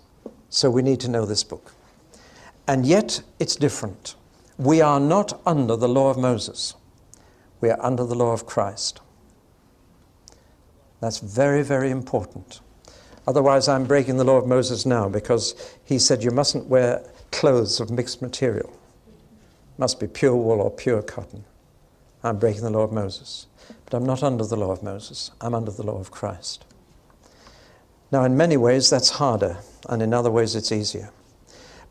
So 0.50 0.70
we 0.70 0.82
need 0.82 1.00
to 1.02 1.08
know 1.08 1.26
this 1.26 1.44
book. 1.44 1.74
And 2.68 2.86
yet 2.86 3.22
it's 3.40 3.56
different. 3.56 4.16
We 4.58 4.82
are 4.82 5.00
not 5.00 5.40
under 5.46 5.76
the 5.76 5.90
law 5.90 6.10
of 6.10 6.18
Moses 6.18 6.76
we 7.62 7.70
are 7.70 7.78
under 7.80 8.04
the 8.04 8.16
law 8.16 8.34
of 8.34 8.46
Christ. 8.46 9.00
That's 11.00 11.20
very, 11.20 11.64
very 11.64 11.92
important. 11.92 12.60
Otherwise, 13.28 13.68
I'm 13.68 13.86
breaking 13.86 14.18
the 14.18 14.24
law 14.24 14.38
of 14.38 14.48
Moses 14.48 14.86
now 14.86 15.08
because 15.08 15.56
he 15.86 16.00
said 16.00 16.24
you 16.24 16.32
mustn't 16.32 16.66
wear 16.66 17.04
clothes 17.32 17.80
of 17.80 17.92
mixed 17.92 18.22
material. 18.22 18.70
It 19.08 19.80
must 19.80 20.00
be 20.00 20.08
pure 20.08 20.36
wool 20.36 20.60
or 20.60 20.72
pure 20.72 21.04
cotton. 21.04 21.46
I'm 22.24 22.38
breaking 22.38 22.64
the 22.64 22.72
law 22.72 22.82
of 22.82 22.92
Moses. 22.92 23.46
But 23.86 23.98
I'm 23.98 24.06
not 24.06 24.24
under 24.24 24.46
the 24.46 24.56
law 24.56 24.72
of 24.72 24.84
Moses. 24.84 25.32
I'm 25.42 25.54
under 25.54 25.72
the 25.72 25.84
law 25.84 26.00
of 26.00 26.12
Christ. 26.12 26.66
Now, 28.12 28.24
in 28.26 28.36
many 28.36 28.58
ways, 28.58 28.90
that's 28.90 29.12
harder, 29.12 29.58
and 29.88 30.02
in 30.02 30.14
other 30.14 30.32
ways, 30.32 30.56
it's 30.56 30.72
easier. 30.72 31.12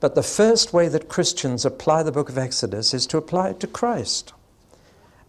But 0.01 0.15
the 0.15 0.23
first 0.23 0.73
way 0.73 0.89
that 0.89 1.09
Christians 1.09 1.65
apply 1.65 2.03
the 2.03 2.13
book 2.13 2.29
of 2.29 2.39
Exodus 2.39 2.95
is 2.95 3.07
to 3.09 3.19
apply 3.19 3.51
it 3.51 3.61
to 3.61 3.67
Christ 3.67 4.33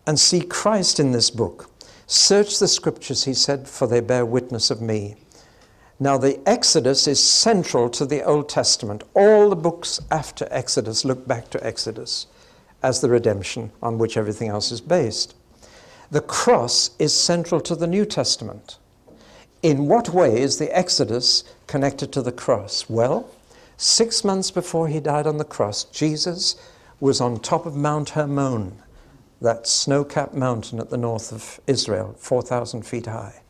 and 0.08 0.20
see 0.20 0.42
Christ 0.42 1.00
in 1.00 1.12
this 1.12 1.30
book. 1.30 1.70
Search 2.08 2.60
the 2.60 2.68
scriptures, 2.68 3.26
he 3.26 3.34
said, 3.34 3.68
for 3.68 3.88
they 3.88 4.00
bear 4.00 4.26
witness 4.26 4.72
of 4.72 4.82
me. 4.82 5.16
Now, 6.00 6.18
the 6.18 6.40
Exodus 6.50 7.08
is 7.08 7.24
central 7.24 7.90
to 7.92 8.06
the 8.06 8.24
Old 8.24 8.50
Testament. 8.50 9.04
All 9.14 9.50
the 9.50 9.56
books 9.56 10.00
after 10.10 10.48
Exodus 10.50 11.06
look 11.06 11.28
back 11.28 11.50
to 11.52 11.66
Exodus 11.66 12.28
as 12.82 13.02
the 13.02 13.10
redemption 13.10 13.72
on 13.84 13.98
which 13.98 14.18
everything 14.18 14.50
else 14.50 14.72
is 14.72 14.82
based. 14.82 15.36
The 16.12 16.22
cross 16.22 16.92
is 17.00 17.18
central 17.18 17.62
to 17.62 17.74
the 17.74 17.88
New 17.88 18.06
Testament. 18.06 18.78
In 19.64 19.88
what 19.88 20.10
way 20.10 20.42
is 20.42 20.58
the 20.58 20.78
Exodus 20.78 21.46
connected 21.68 22.12
to 22.12 22.22
the 22.22 22.34
cross? 22.34 22.90
Well, 22.90 23.30
six 23.78 24.26
months 24.26 24.52
before 24.52 24.90
he 24.90 25.00
died 25.00 25.26
on 25.26 25.38
the 25.38 25.46
cross, 25.46 25.86
Jesus 25.86 26.58
was 27.00 27.22
on 27.22 27.40
top 27.40 27.66
of 27.66 27.78
Mount 27.78 28.10
Hermon 28.10 28.82
that 29.40 29.68
snow 29.68 30.04
capped 30.04 30.34
mountain 30.34 30.80
at 30.82 30.90
the 30.90 30.98
north 30.98 31.32
of 31.32 31.62
Israel, 31.66 32.14
4,000 32.20 32.86
feet 32.86 33.06
high. 33.06 33.42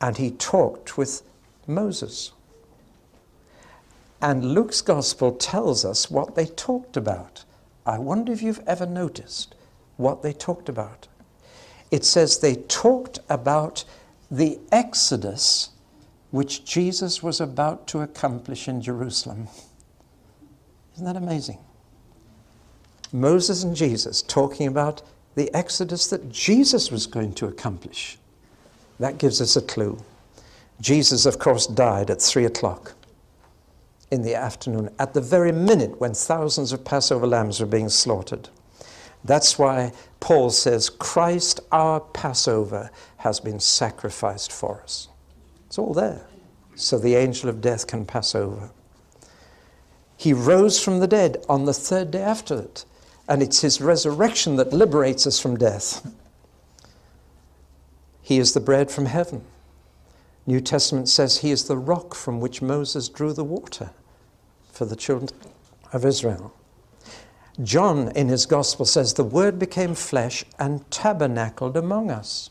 And 0.00 0.16
he 0.16 0.30
talked 0.30 0.96
with 0.96 1.22
Moses. 1.66 2.32
And 4.22 4.54
Luke's 4.54 4.80
gospel 4.80 5.32
tells 5.32 5.84
us 5.84 6.10
what 6.10 6.34
they 6.34 6.46
talked 6.46 6.96
about. 6.96 7.44
I 7.84 7.98
wonder 7.98 8.32
if 8.32 8.42
you've 8.42 8.62
ever 8.66 8.86
noticed 8.86 9.54
what 9.98 10.22
they 10.22 10.32
talked 10.32 10.70
about. 10.70 11.06
It 11.90 12.04
says 12.04 12.38
they 12.38 12.56
talked 12.56 13.18
about 13.28 13.84
the 14.30 14.58
exodus 14.72 15.70
which 16.30 16.64
Jesus 16.64 17.22
was 17.22 17.40
about 17.40 17.86
to 17.88 18.00
accomplish 18.00 18.68
in 18.68 18.82
Jerusalem. 18.82 19.48
Isn't 20.94 21.06
that 21.06 21.16
amazing? 21.16 21.58
Moses 23.12 23.62
and 23.62 23.76
Jesus 23.76 24.22
talking 24.22 24.66
about 24.66 25.02
the 25.36 25.54
exodus 25.54 26.08
that 26.08 26.30
Jesus 26.30 26.90
was 26.90 27.06
going 27.06 27.34
to 27.34 27.46
accomplish. 27.46 28.18
That 28.98 29.18
gives 29.18 29.40
us 29.40 29.56
a 29.56 29.62
clue. 29.62 30.02
Jesus, 30.80 31.26
of 31.26 31.38
course, 31.38 31.66
died 31.66 32.10
at 32.10 32.20
three 32.20 32.44
o'clock 32.44 32.94
in 34.10 34.22
the 34.22 34.34
afternoon, 34.34 34.90
at 34.98 35.14
the 35.14 35.20
very 35.20 35.52
minute 35.52 36.00
when 36.00 36.14
thousands 36.14 36.72
of 36.72 36.84
Passover 36.84 37.26
lambs 37.26 37.60
were 37.60 37.66
being 37.66 37.88
slaughtered. 37.88 38.48
That's 39.24 39.58
why 39.58 39.92
Paul 40.26 40.50
says, 40.50 40.90
Christ, 40.90 41.60
our 41.70 42.00
Passover, 42.00 42.90
has 43.18 43.38
been 43.38 43.60
sacrificed 43.60 44.50
for 44.50 44.82
us. 44.82 45.06
It's 45.66 45.78
all 45.78 45.94
there. 45.94 46.26
So 46.74 46.98
the 46.98 47.14
angel 47.14 47.48
of 47.48 47.60
death 47.60 47.86
can 47.86 48.04
pass 48.04 48.34
over. 48.34 48.70
He 50.16 50.32
rose 50.32 50.82
from 50.82 50.98
the 50.98 51.06
dead 51.06 51.44
on 51.48 51.64
the 51.64 51.72
third 51.72 52.10
day 52.10 52.22
after 52.22 52.58
it, 52.58 52.84
and 53.28 53.40
it's 53.40 53.60
his 53.60 53.80
resurrection 53.80 54.56
that 54.56 54.72
liberates 54.72 55.28
us 55.28 55.38
from 55.38 55.56
death. 55.56 56.04
He 58.20 58.38
is 58.38 58.52
the 58.52 58.58
bread 58.58 58.90
from 58.90 59.06
heaven. 59.06 59.44
New 60.44 60.60
Testament 60.60 61.08
says 61.08 61.38
he 61.38 61.52
is 61.52 61.68
the 61.68 61.78
rock 61.78 62.16
from 62.16 62.40
which 62.40 62.60
Moses 62.60 63.08
drew 63.08 63.32
the 63.32 63.44
water 63.44 63.92
for 64.72 64.86
the 64.86 64.96
children 64.96 65.30
of 65.92 66.04
Israel. 66.04 66.52
John 67.62 68.08
in 68.10 68.28
his 68.28 68.44
gospel 68.44 68.84
says 68.84 69.14
the 69.14 69.24
word 69.24 69.58
became 69.58 69.94
flesh 69.94 70.44
and 70.58 70.88
tabernacled 70.90 71.76
among 71.76 72.10
us. 72.10 72.50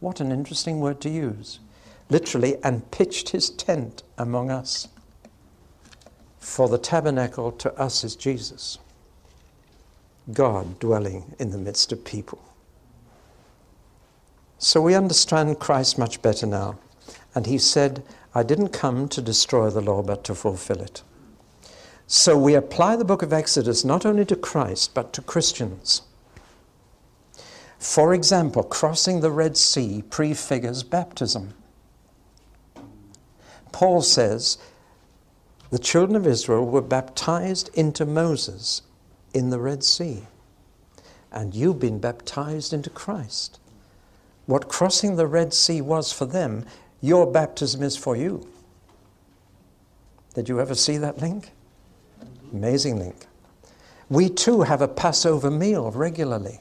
What 0.00 0.20
an 0.20 0.30
interesting 0.30 0.80
word 0.80 1.00
to 1.00 1.10
use. 1.10 1.58
Literally, 2.10 2.56
and 2.62 2.90
pitched 2.90 3.30
his 3.30 3.50
tent 3.50 4.02
among 4.18 4.50
us. 4.50 4.88
For 6.38 6.68
the 6.68 6.78
tabernacle 6.78 7.50
to 7.52 7.72
us 7.80 8.04
is 8.04 8.14
Jesus, 8.14 8.78
God 10.32 10.78
dwelling 10.78 11.34
in 11.38 11.50
the 11.50 11.58
midst 11.58 11.90
of 11.90 12.04
people. 12.04 12.38
So 14.58 14.80
we 14.80 14.94
understand 14.94 15.58
Christ 15.58 15.98
much 15.98 16.22
better 16.22 16.46
now. 16.46 16.78
And 17.34 17.46
he 17.46 17.58
said, 17.58 18.04
I 18.34 18.42
didn't 18.42 18.68
come 18.68 19.08
to 19.08 19.20
destroy 19.20 19.70
the 19.70 19.80
law, 19.80 20.02
but 20.02 20.22
to 20.24 20.34
fulfill 20.34 20.80
it. 20.80 21.02
So 22.16 22.38
we 22.38 22.54
apply 22.54 22.94
the 22.94 23.04
book 23.04 23.22
of 23.22 23.32
Exodus 23.32 23.84
not 23.84 24.06
only 24.06 24.24
to 24.26 24.36
Christ, 24.36 24.94
but 24.94 25.12
to 25.14 25.20
Christians. 25.20 26.02
For 27.80 28.14
example, 28.14 28.62
crossing 28.62 29.18
the 29.18 29.32
Red 29.32 29.56
Sea 29.56 30.04
prefigures 30.08 30.84
baptism. 30.84 31.54
Paul 33.72 34.00
says 34.00 34.58
the 35.70 35.78
children 35.80 36.14
of 36.14 36.24
Israel 36.24 36.64
were 36.64 36.80
baptized 36.80 37.68
into 37.74 38.06
Moses 38.06 38.82
in 39.34 39.50
the 39.50 39.58
Red 39.58 39.82
Sea, 39.82 40.22
and 41.32 41.52
you've 41.52 41.80
been 41.80 41.98
baptized 41.98 42.72
into 42.72 42.90
Christ. 42.90 43.58
What 44.46 44.68
crossing 44.68 45.16
the 45.16 45.26
Red 45.26 45.52
Sea 45.52 45.80
was 45.80 46.12
for 46.12 46.26
them, 46.26 46.64
your 47.00 47.26
baptism 47.26 47.82
is 47.82 47.96
for 47.96 48.14
you. 48.14 48.48
Did 50.34 50.48
you 50.48 50.60
ever 50.60 50.76
see 50.76 50.96
that 50.98 51.18
link? 51.18 51.50
Amazing 52.54 53.00
link. 53.00 53.26
We 54.08 54.28
too 54.28 54.62
have 54.62 54.80
a 54.80 54.86
Passover 54.86 55.50
meal 55.50 55.90
regularly. 55.90 56.60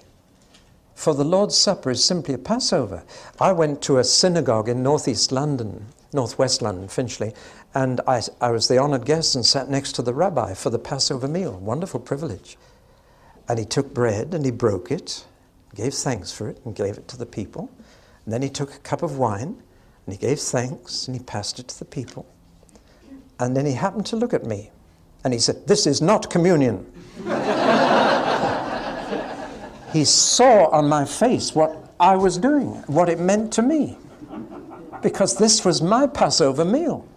For 0.95 1.13
the 1.13 1.23
Lord's 1.23 1.55
Supper 1.55 1.91
is 1.91 2.03
simply 2.03 2.33
a 2.33 2.39
Passover. 2.39 3.03
I 3.39 3.51
went 3.51 3.83
to 3.83 3.99
a 3.99 4.03
synagogue 4.03 4.67
in 4.67 4.81
northeast 4.81 5.31
London, 5.31 5.85
northwest 6.11 6.63
London, 6.63 6.87
Finchley, 6.87 7.33
and 7.75 8.01
I, 8.07 8.23
I 8.41 8.49
was 8.49 8.67
the 8.67 8.79
honored 8.79 9.05
guest 9.05 9.35
and 9.35 9.45
sat 9.45 9.69
next 9.69 9.91
to 9.93 10.01
the 10.01 10.15
rabbi 10.15 10.55
for 10.55 10.71
the 10.71 10.79
Passover 10.79 11.27
meal. 11.27 11.59
Wonderful 11.59 11.99
privilege. 11.99 12.57
And 13.47 13.59
he 13.59 13.65
took 13.65 13.93
bread 13.93 14.33
and 14.33 14.43
he 14.45 14.51
broke 14.51 14.89
it, 14.89 15.25
gave 15.75 15.93
thanks 15.93 16.31
for 16.31 16.49
it, 16.49 16.59
and 16.65 16.75
gave 16.75 16.97
it 16.97 17.07
to 17.09 17.17
the 17.17 17.27
people. 17.27 17.69
And 18.25 18.33
then 18.33 18.41
he 18.41 18.49
took 18.49 18.73
a 18.73 18.79
cup 18.79 19.03
of 19.03 19.19
wine 19.19 19.61
and 20.07 20.15
he 20.15 20.17
gave 20.17 20.39
thanks 20.39 21.07
and 21.07 21.15
he 21.15 21.23
passed 21.23 21.59
it 21.59 21.67
to 21.67 21.77
the 21.77 21.85
people. 21.85 22.25
And 23.39 23.55
then 23.55 23.67
he 23.67 23.73
happened 23.73 24.07
to 24.07 24.15
look 24.15 24.33
at 24.33 24.43
me 24.43 24.71
and 25.23 25.33
he 25.33 25.39
said, 25.39 25.67
This 25.67 25.87
is 25.87 26.01
not 26.01 26.29
communion. 26.29 26.85
he 29.93 30.03
saw 30.05 30.67
on 30.69 30.89
my 30.89 31.05
face 31.05 31.55
what 31.55 31.93
I 31.99 32.15
was 32.15 32.37
doing, 32.37 32.67
what 32.87 33.09
it 33.09 33.19
meant 33.19 33.53
to 33.53 33.61
me, 33.61 33.97
because 35.01 35.37
this 35.37 35.63
was 35.63 35.81
my 35.81 36.07
Passover 36.07 36.65
meal. 36.65 37.07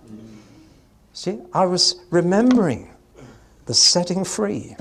See, 1.13 1.41
I 1.53 1.65
was 1.65 2.05
remembering 2.11 2.91
the 3.65 3.75
setting 3.75 4.23
free, 4.23 4.77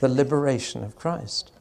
the 0.00 0.08
liberation 0.08 0.82
of 0.84 0.96
Christ. 0.96 1.52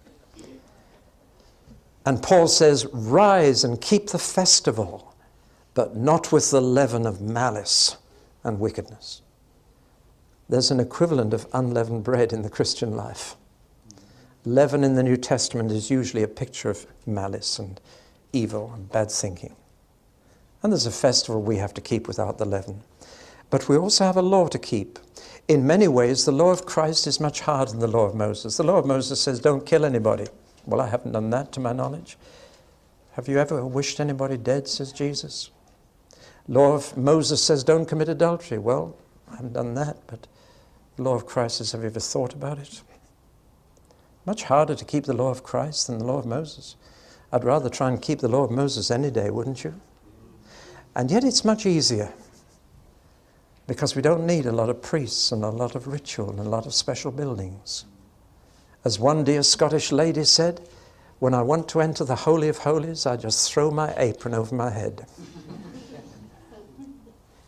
And 2.06 2.24
Paul 2.24 2.48
says, 2.48 2.86
Rise 2.92 3.64
and 3.64 3.80
keep 3.80 4.08
the 4.08 4.20
festival, 4.20 5.14
but 5.74 5.96
not 5.96 6.32
with 6.32 6.52
the 6.52 6.62
leaven 6.62 7.06
of 7.06 7.22
malice 7.22 7.98
and 8.44 8.60
wickedness 8.60 9.22
there's 10.50 10.72
an 10.72 10.80
equivalent 10.80 11.34
of 11.34 11.48
unleavened 11.54 12.04
bread 12.04 12.32
in 12.32 12.42
the 12.42 12.50
Christian 12.50 12.96
life. 12.96 13.36
Leaven 14.46 14.84
in 14.84 14.96
the 14.96 15.04
New 15.04 15.18
Testament 15.18 15.72
is 15.72 15.92
usually 15.92 16.24
a 16.24 16.28
picture 16.28 16.70
of 16.70 16.86
malice 17.06 17.60
and 17.60 17.82
evil 18.32 18.72
and 18.74 18.90
bad 18.90 19.12
thinking. 19.12 19.56
And 20.64 20.72
there's 20.72 20.86
a 20.86 20.92
festival 20.92 21.42
we 21.42 21.58
have 21.58 21.74
to 21.74 21.82
keep 21.82 22.08
without 22.08 22.38
the 22.38 22.46
leaven. 22.46 22.82
But 23.50 23.68
we 23.68 23.78
also 23.78 24.06
have 24.06 24.18
a 24.18 24.22
law 24.22 24.48
to 24.48 24.60
keep. 24.60 25.00
In 25.48 25.68
many 25.68 25.88
ways, 25.88 26.26
the 26.26 26.32
law 26.32 26.52
of 26.52 26.66
Christ 26.66 27.08
is 27.08 27.20
much 27.20 27.42
harder 27.42 27.72
than 27.72 27.80
the 27.80 27.88
law 27.88 28.06
of 28.06 28.16
Moses. 28.16 28.58
The 28.58 28.64
law 28.64 28.78
of 28.78 28.86
Moses 28.86 29.22
says, 29.22 29.40
don't 29.40 29.66
kill 29.66 29.86
anybody. 29.86 30.28
Well, 30.66 30.82
I 30.82 30.88
haven't 30.88 31.14
done 31.14 31.30
that 31.30 31.52
to 31.54 31.60
my 31.60 31.74
knowledge. 31.74 32.18
Have 33.14 33.28
you 33.28 33.40
ever 33.40 33.66
wished 33.66 34.00
anybody 34.00 34.38
dead, 34.38 34.68
says 34.68 34.92
Jesus? 34.92 35.50
Law 36.48 36.74
of 36.74 36.96
Moses 36.98 37.42
says, 37.42 37.64
don't 37.64 37.86
commit 37.86 38.10
adultery. 38.10 38.58
Well, 38.58 38.96
I 39.32 39.38
haven't 39.38 39.54
done 39.54 39.74
that, 39.76 39.98
but 40.08 40.28
law 41.04 41.16
of 41.16 41.26
Christ 41.26 41.62
is 41.62 41.72
have 41.72 41.82
you 41.82 41.88
ever 41.88 42.00
thought 42.00 42.34
about 42.34 42.60
it? 42.60 42.82
Much 44.26 44.44
harder 44.44 44.76
to 44.76 44.86
keep 44.86 45.06
the 45.06 45.14
law 45.14 45.30
of 45.30 45.44
Christ 45.44 45.88
than 45.88 46.00
the 46.00 46.06
law 46.06 46.18
of 46.18 46.26
Moses. 46.26 46.76
I'd 47.32 47.44
rather 47.44 47.70
try 47.70 47.90
and 47.90 48.02
keep 48.02 48.20
the 48.20 48.28
law 48.28 48.44
of 48.44 48.52
Moses 48.52 48.90
any 48.92 49.12
day, 49.12 49.30
wouldn't 49.30 49.64
you? 49.64 49.80
And 50.96 51.12
yet 51.12 51.24
it's 51.24 51.46
much 51.46 51.66
easier 51.66 52.14
because 53.68 53.96
we 53.96 54.02
don't 54.02 54.26
need 54.26 54.46
a 54.46 54.52
lot 54.52 54.70
of 54.70 54.82
priests 54.82 55.32
and 55.32 55.44
a 55.44 55.50
lot 55.50 55.76
of 55.76 55.88
ritual 55.88 56.30
and 56.30 56.40
a 56.40 56.44
lot 56.44 56.66
of 56.66 56.74
special 56.74 57.12
buildings. 57.12 57.86
As 58.86 58.98
one 58.98 59.24
dear 59.24 59.44
Scottish 59.44 59.92
lady 59.92 60.24
said, 60.24 60.62
when 61.20 61.34
I 61.34 61.42
want 61.42 61.68
to 61.70 61.82
enter 61.82 62.06
the 62.06 62.16
Holy 62.16 62.48
of 62.48 62.60
Holies, 62.60 63.06
I 63.06 63.18
just 63.18 63.52
throw 63.52 63.70
my 63.70 63.94
apron 63.98 64.34
over 64.34 64.56
my 64.56 64.70
head. 64.70 65.06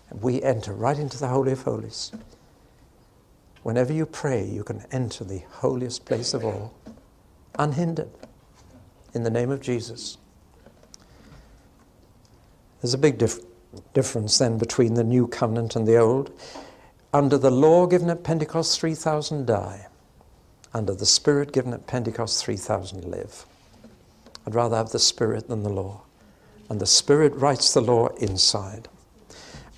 and 0.09 0.21
we 0.21 0.41
enter 0.41 0.73
right 0.73 0.97
into 0.97 1.17
the 1.17 1.27
Holy 1.27 1.53
of 1.53 1.63
Holies. 1.63 2.11
Whenever 3.63 3.91
you 3.91 4.05
pray, 4.05 4.45
you 4.45 4.63
can 4.63 4.85
enter 4.91 5.23
the 5.23 5.43
holiest 5.49 6.05
place 6.05 6.33
of 6.33 6.45
all, 6.45 6.73
unhindered, 7.57 8.09
in 9.13 9.23
the 9.23 9.29
name 9.29 9.51
of 9.51 9.61
Jesus. 9.61 10.17
There's 12.81 12.93
a 12.93 12.97
big 12.97 13.17
dif- 13.17 13.39
difference 13.93 14.37
then 14.37 14.57
between 14.57 14.93
the 14.93 15.03
new 15.03 15.27
covenant 15.27 15.75
and 15.75 15.87
the 15.87 15.97
old. 15.97 16.31
Under 17.13 17.37
the 17.37 17.51
law 17.51 17.87
given 17.87 18.09
at 18.09 18.23
Pentecost, 18.23 18.79
3,000 18.79 19.45
die. 19.45 19.87
Under 20.73 20.93
the 20.93 21.05
Spirit 21.05 21.51
given 21.51 21.73
at 21.73 21.87
Pentecost, 21.87 22.43
3,000 22.43 23.03
live. 23.05 23.45
I'd 24.45 24.55
rather 24.55 24.77
have 24.77 24.91
the 24.91 24.99
Spirit 24.99 25.47
than 25.47 25.63
the 25.63 25.69
law. 25.69 26.03
And 26.69 26.79
the 26.79 26.85
Spirit 26.85 27.33
writes 27.35 27.73
the 27.73 27.81
law 27.81 28.07
inside. 28.17 28.87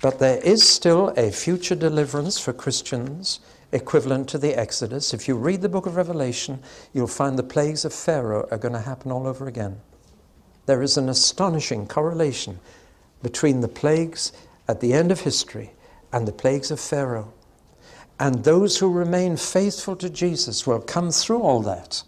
But 0.02 0.18
there 0.18 0.38
is 0.38 0.68
still 0.68 1.08
a 1.16 1.30
future 1.30 1.74
deliverance 1.74 2.38
for 2.38 2.52
Christians 2.52 3.40
equivalent 3.72 4.28
to 4.28 4.38
the 4.38 4.54
Exodus. 4.54 5.14
If 5.14 5.26
you 5.26 5.36
read 5.36 5.62
the 5.62 5.68
book 5.68 5.86
of 5.86 5.96
Revelation, 5.96 6.62
you'll 6.92 7.06
find 7.06 7.38
the 7.38 7.42
plagues 7.42 7.84
of 7.84 7.92
Pharaoh 7.92 8.46
are 8.50 8.58
going 8.58 8.74
to 8.74 8.80
happen 8.80 9.10
all 9.10 9.26
over 9.26 9.48
again. 9.48 9.80
There 10.66 10.82
is 10.82 10.96
an 10.96 11.08
astonishing 11.08 11.86
correlation 11.86 12.60
between 13.22 13.60
the 13.60 13.68
plagues 13.68 14.32
at 14.68 14.80
the 14.80 14.92
end 14.92 15.10
of 15.10 15.20
history 15.20 15.72
and 16.12 16.28
the 16.28 16.32
plagues 16.32 16.70
of 16.70 16.78
Pharaoh. 16.78 17.32
And 18.20 18.44
those 18.44 18.78
who 18.78 18.92
remain 18.92 19.36
faithful 19.36 19.96
to 19.96 20.10
Jesus 20.10 20.66
will 20.66 20.80
come 20.80 21.10
through 21.10 21.42
all 21.42 21.60
that 21.62 22.02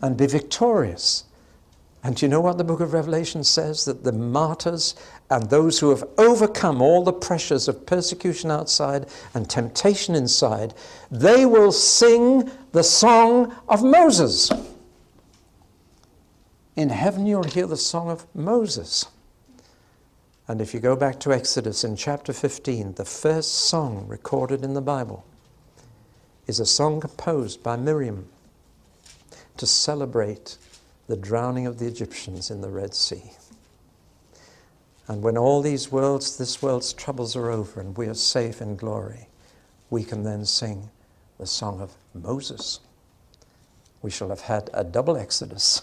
and 0.00 0.16
be 0.16 0.26
victorious 0.26 1.24
And 2.02 2.16
do 2.16 2.24
you 2.24 2.30
know 2.30 2.40
what 2.40 2.56
the 2.56 2.64
book 2.64 2.80
of 2.80 2.94
Revelation 2.94 3.44
says? 3.44 3.84
That 3.84 4.04
the 4.04 4.12
martyrs 4.12 4.94
and 5.28 5.50
those 5.50 5.78
who 5.78 5.90
have 5.90 6.04
overcome 6.16 6.80
all 6.80 7.04
the 7.04 7.12
pressures 7.12 7.68
of 7.68 7.84
persecution 7.84 8.50
outside 8.50 9.06
and 9.34 9.48
temptation 9.48 10.14
inside, 10.14 10.72
they 11.10 11.44
will 11.44 11.72
sing 11.72 12.50
the 12.72 12.82
song 12.82 13.54
of 13.68 13.82
Moses. 13.82 14.50
In 16.74 16.88
heaven, 16.88 17.26
you'll 17.26 17.44
hear 17.44 17.66
the 17.66 17.76
song 17.76 18.10
of 18.10 18.26
Moses. 18.34 19.06
And 20.48 20.60
if 20.62 20.72
you 20.72 20.80
go 20.80 20.96
back 20.96 21.20
to 21.20 21.32
Exodus 21.32 21.84
in 21.84 21.96
chapter 21.96 22.32
15, 22.32 22.94
the 22.94 23.04
first 23.04 23.52
song 23.52 24.06
recorded 24.08 24.64
in 24.64 24.72
the 24.72 24.80
Bible 24.80 25.24
is 26.46 26.58
a 26.58 26.66
song 26.66 27.00
composed 27.00 27.62
by 27.62 27.76
Miriam 27.76 28.26
to 29.58 29.66
celebrate 29.66 30.56
the 31.10 31.16
drowning 31.16 31.66
of 31.66 31.80
the 31.80 31.86
Egyptians 31.86 32.52
in 32.52 32.60
the 32.60 32.68
Red 32.68 32.94
Sea. 32.94 33.32
And 35.08 35.22
when 35.22 35.36
all 35.36 35.60
these 35.60 35.90
worlds, 35.90 36.38
this 36.38 36.62
world's 36.62 36.92
troubles 36.92 37.34
are 37.34 37.50
over 37.50 37.80
and 37.80 37.96
we 37.96 38.06
are 38.06 38.14
safe 38.14 38.62
in 38.62 38.76
glory, 38.76 39.26
we 39.90 40.04
can 40.04 40.22
then 40.22 40.44
sing 40.44 40.88
the 41.38 41.46
song 41.46 41.80
of 41.80 41.92
Moses. 42.14 42.78
We 44.02 44.10
shall 44.12 44.28
have 44.28 44.42
had 44.42 44.70
a 44.72 44.84
double 44.84 45.16
exodus 45.16 45.82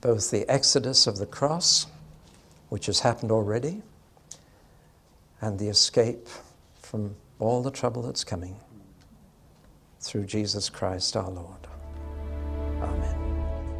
both 0.00 0.30
the 0.30 0.48
exodus 0.48 1.06
of 1.06 1.18
the 1.18 1.26
cross, 1.26 1.86
which 2.68 2.86
has 2.86 3.00
happened 3.00 3.32
already, 3.32 3.82
and 5.40 5.58
the 5.58 5.68
escape 5.68 6.28
from 6.80 7.14
all 7.38 7.62
the 7.62 7.70
trouble 7.70 8.02
that's 8.02 8.24
coming 8.24 8.56
through 10.00 10.24
Jesus 10.24 10.70
Christ 10.70 11.16
our 11.16 11.30
Lord. 11.30 11.66
Amen. 12.80 13.17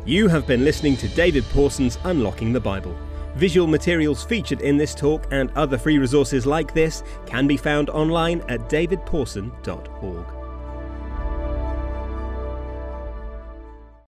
You 0.09 0.27
have 0.29 0.47
been 0.47 0.65
listening 0.65 0.97
to 0.99 1.09
David 1.09 1.45
Pawson's 1.51 1.99
Unlocking 2.05 2.51
the 2.55 2.61
Bible. 2.61 2.97
Visual 3.35 3.67
materials 3.67 4.25
featured 4.25 4.63
in 4.63 4.79
this 4.79 4.95
talk 4.95 5.27
and 5.33 5.51
other 5.51 5.77
free 5.77 5.99
resources 5.99 6.47
like 6.47 6.73
this 6.73 7.03
can 7.27 7.47
be 7.47 7.59
found 7.59 7.91
online 7.91 8.41
at 8.49 8.71
davidpawson.org. 8.71 10.38